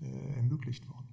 äh, 0.00 0.36
ermöglicht 0.36 0.88
worden. 0.88 1.04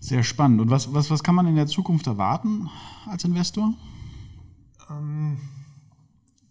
Sehr 0.00 0.22
spannend. 0.22 0.60
Und 0.60 0.70
was, 0.70 0.92
was, 0.92 1.10
was 1.10 1.22
kann 1.22 1.34
man 1.34 1.46
in 1.46 1.56
der 1.56 1.66
Zukunft 1.66 2.06
erwarten 2.06 2.68
als 3.06 3.24
Investor? 3.24 3.74
Ähm, 4.90 5.38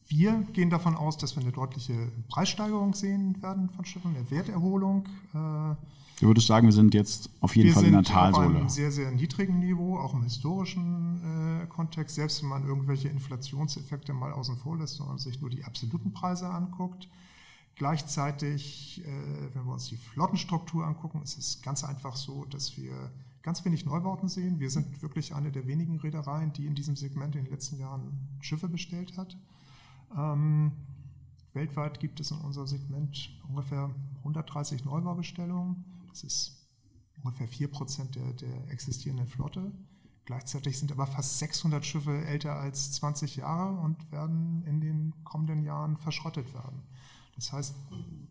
wir 0.08 0.42
gehen 0.54 0.70
davon 0.70 0.96
aus, 0.96 1.18
dass 1.18 1.36
wir 1.36 1.42
eine 1.42 1.52
deutliche 1.52 2.12
Preissteigerung 2.30 2.94
sehen 2.94 3.42
werden 3.42 3.70
von 3.70 3.86
Schiffen, 3.86 4.16
eine 4.16 4.30
Werterholung. 4.30 5.08
Äh, 5.34 5.76
Du 6.20 6.28
würdest 6.28 6.48
sagen, 6.48 6.68
wir 6.68 6.74
sind 6.74 6.94
jetzt 6.94 7.30
auf 7.42 7.56
jeden 7.56 7.70
wir 7.70 7.74
Fall 7.74 7.86
in 7.86 7.92
der 7.94 8.04
sind 8.04 8.16
auf 8.16 8.32
Talsohle. 8.32 8.58
einem 8.58 8.70
sehr, 8.70 8.92
sehr 8.92 9.12
niedrigen 9.12 9.60
Niveau, 9.60 9.98
auch 9.98 10.14
im 10.14 10.24
historischen 10.24 11.62
äh, 11.62 11.66
Kontext, 11.68 12.16
selbst 12.16 12.42
wenn 12.42 12.50
man 12.50 12.66
irgendwelche 12.66 13.10
Inflationseffekte 13.10 14.14
mal 14.14 14.32
außen 14.32 14.58
vor 14.58 14.78
lässt 14.78 15.00
und 15.02 15.20
sich 15.20 15.42
nur 15.42 15.50
die 15.50 15.64
absoluten 15.64 16.14
Preise 16.14 16.50
anguckt. 16.50 17.10
Gleichzeitig, 17.76 19.04
äh, 19.04 19.56
wenn 19.56 19.66
wir 19.66 19.74
uns 19.74 19.88
die 19.88 19.98
Flottenstruktur 19.98 20.86
angucken, 20.86 21.22
ist 21.24 21.38
es 21.38 21.62
ganz 21.62 21.84
einfach 21.84 22.16
so, 22.16 22.46
dass 22.46 22.78
wir 22.78 23.12
ganz 23.42 23.66
wenig 23.66 23.86
Neubauten 23.86 24.30
sehen. 24.30 24.60
Wir 24.60 24.70
sind 24.70 25.02
wirklich 25.02 25.34
eine 25.34 25.52
der 25.52 25.68
wenigen 25.68 26.00
Reedereien, 26.00 26.54
die 26.54 26.68
in 26.68 26.76
diesem 26.76 26.96
Segment 26.96 27.36
in 27.36 27.46
den 27.46 27.52
letzten 27.52 27.80
Jahren 27.80 28.18
Schiffe 28.40 28.70
bestellt 28.70 29.18
hat. 29.18 29.38
Ähm, 30.16 30.72
weltweit 31.54 32.00
gibt 32.00 32.20
es 32.20 32.32
in 32.32 32.38
unserem 32.38 32.68
Segment 32.68 33.32
ungefähr 33.50 33.90
130 34.20 34.86
Neubaubestellungen. 34.86 35.84
Das 36.14 36.24
ist 36.24 36.68
ungefähr 37.24 37.50
4% 37.50 38.12
der, 38.12 38.34
der 38.34 38.70
existierenden 38.70 39.28
Flotte. 39.28 39.72
Gleichzeitig 40.26 40.78
sind 40.78 40.92
aber 40.92 41.08
fast 41.08 41.40
600 41.40 41.84
Schiffe 41.84 42.24
älter 42.26 42.56
als 42.56 42.92
20 42.94 43.38
Jahre 43.38 43.80
und 43.80 44.12
werden 44.12 44.64
in 44.66 44.80
den 44.80 45.14
kommenden 45.24 45.64
Jahren 45.64 45.98
verschrottet 45.98 46.54
werden. 46.54 46.84
Das 47.36 47.52
heißt, 47.52 47.76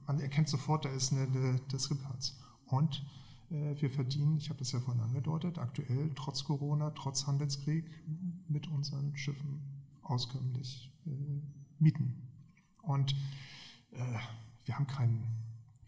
man 0.06 0.20
erkennt 0.20 0.48
sofort, 0.48 0.84
da 0.84 0.90
ist 0.90 1.12
eine, 1.12 1.22
eine 1.22 1.60
Diskrepanz. 1.72 2.38
Und 2.66 3.04
äh, 3.50 3.74
wir 3.80 3.90
verdienen, 3.90 4.38
ich 4.38 4.48
habe 4.48 4.60
das 4.60 4.70
ja 4.72 4.80
vorhin 4.80 5.02
angedeutet, 5.02 5.58
aktuell 5.58 6.12
trotz 6.14 6.44
Corona, 6.44 6.90
trotz 6.90 7.26
Handelskrieg 7.26 7.84
mit 8.48 8.68
unseren 8.68 9.16
Schiffen 9.16 9.60
auskömmlich 10.02 10.92
äh, 11.06 11.10
Mieten. 11.78 12.14
Und 12.82 13.12
äh, 13.90 14.18
wir 14.64 14.76
haben 14.76 14.86
kein, 14.86 15.24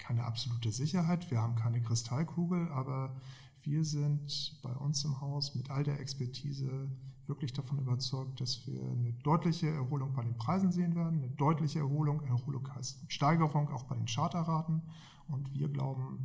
keine 0.05 0.25
absolute 0.25 0.71
Sicherheit, 0.71 1.31
wir 1.31 1.41
haben 1.41 1.55
keine 1.55 1.81
Kristallkugel, 1.81 2.69
aber 2.69 3.17
wir 3.63 3.85
sind 3.85 4.59
bei 4.63 4.73
uns 4.73 5.03
im 5.05 5.21
Haus 5.23 5.55
mit 5.55 5.71
all 5.71 5.83
der 5.83 5.99
Expertise 5.99 6.91
wirklich 7.27 7.55
davon 7.55 7.79
überzeugt, 7.79 8.39
dass 8.39 8.67
wir 8.67 8.83
eine 8.83 9.15
deutliche 9.23 9.71
Erholung 9.71 10.13
bei 10.13 10.23
den 10.23 10.37
Preisen 10.37 10.71
sehen 10.73 10.95
werden, 10.95 11.23
eine 11.23 11.31
deutliche 11.31 11.79
Erholung, 11.79 12.23
Erholung 12.25 12.69
heißt 12.75 13.01
Steigerung 13.09 13.71
auch 13.71 13.85
bei 13.85 13.97
den 13.97 14.05
Charterraten. 14.07 14.83
Und 15.27 15.55
wir 15.55 15.71
glauben 15.71 16.19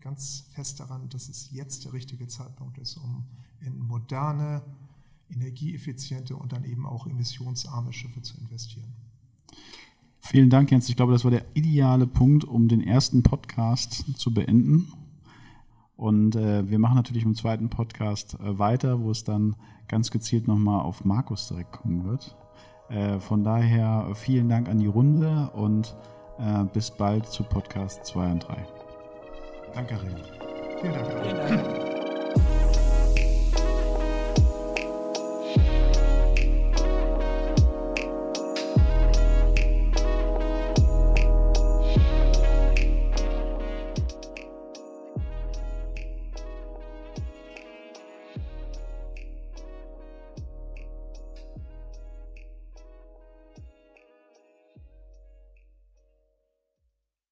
ganz 0.00 0.44
fest 0.50 0.78
daran, 0.78 1.08
dass 1.08 1.30
es 1.30 1.50
jetzt 1.52 1.86
der 1.86 1.94
richtige 1.94 2.26
Zeitpunkt 2.26 2.76
ist, 2.76 2.98
um 2.98 3.24
in 3.60 3.78
moderne, 3.78 4.62
energieeffiziente 5.30 6.36
und 6.36 6.52
dann 6.52 6.64
eben 6.64 6.84
auch 6.84 7.06
emissionsarme 7.06 7.94
Schiffe 7.94 8.20
zu 8.20 8.36
investieren. 8.38 8.92
Vielen 10.28 10.50
Dank, 10.50 10.72
Jens. 10.72 10.88
Ich 10.88 10.96
glaube, 10.96 11.12
das 11.12 11.24
war 11.24 11.30
der 11.30 11.44
ideale 11.54 12.06
Punkt, 12.06 12.44
um 12.44 12.66
den 12.66 12.80
ersten 12.80 13.22
Podcast 13.22 14.18
zu 14.18 14.34
beenden. 14.34 14.92
Und 15.96 16.34
äh, 16.34 16.68
wir 16.68 16.80
machen 16.80 16.96
natürlich 16.96 17.24
im 17.24 17.36
zweiten 17.36 17.70
Podcast 17.70 18.34
äh, 18.34 18.58
weiter, 18.58 19.00
wo 19.00 19.12
es 19.12 19.22
dann 19.22 19.54
ganz 19.86 20.10
gezielt 20.10 20.48
nochmal 20.48 20.80
auf 20.80 21.04
Markus 21.04 21.46
direkt 21.46 21.72
kommen 21.72 22.04
wird. 22.04 22.36
Äh, 22.88 23.20
von 23.20 23.44
daher 23.44 24.10
vielen 24.14 24.48
Dank 24.48 24.68
an 24.68 24.78
die 24.78 24.88
Runde 24.88 25.50
und 25.54 25.96
äh, 26.38 26.64
bis 26.72 26.90
bald 26.90 27.26
zu 27.26 27.44
Podcast 27.44 28.04
2 28.06 28.32
und 28.32 28.48
3. 28.48 28.66
Danke, 29.74 29.94
René. 29.94 30.80
Vielen 30.80 30.92
Dank. 30.92 31.06
Vielen 31.22 31.36
Dank. 31.36 31.95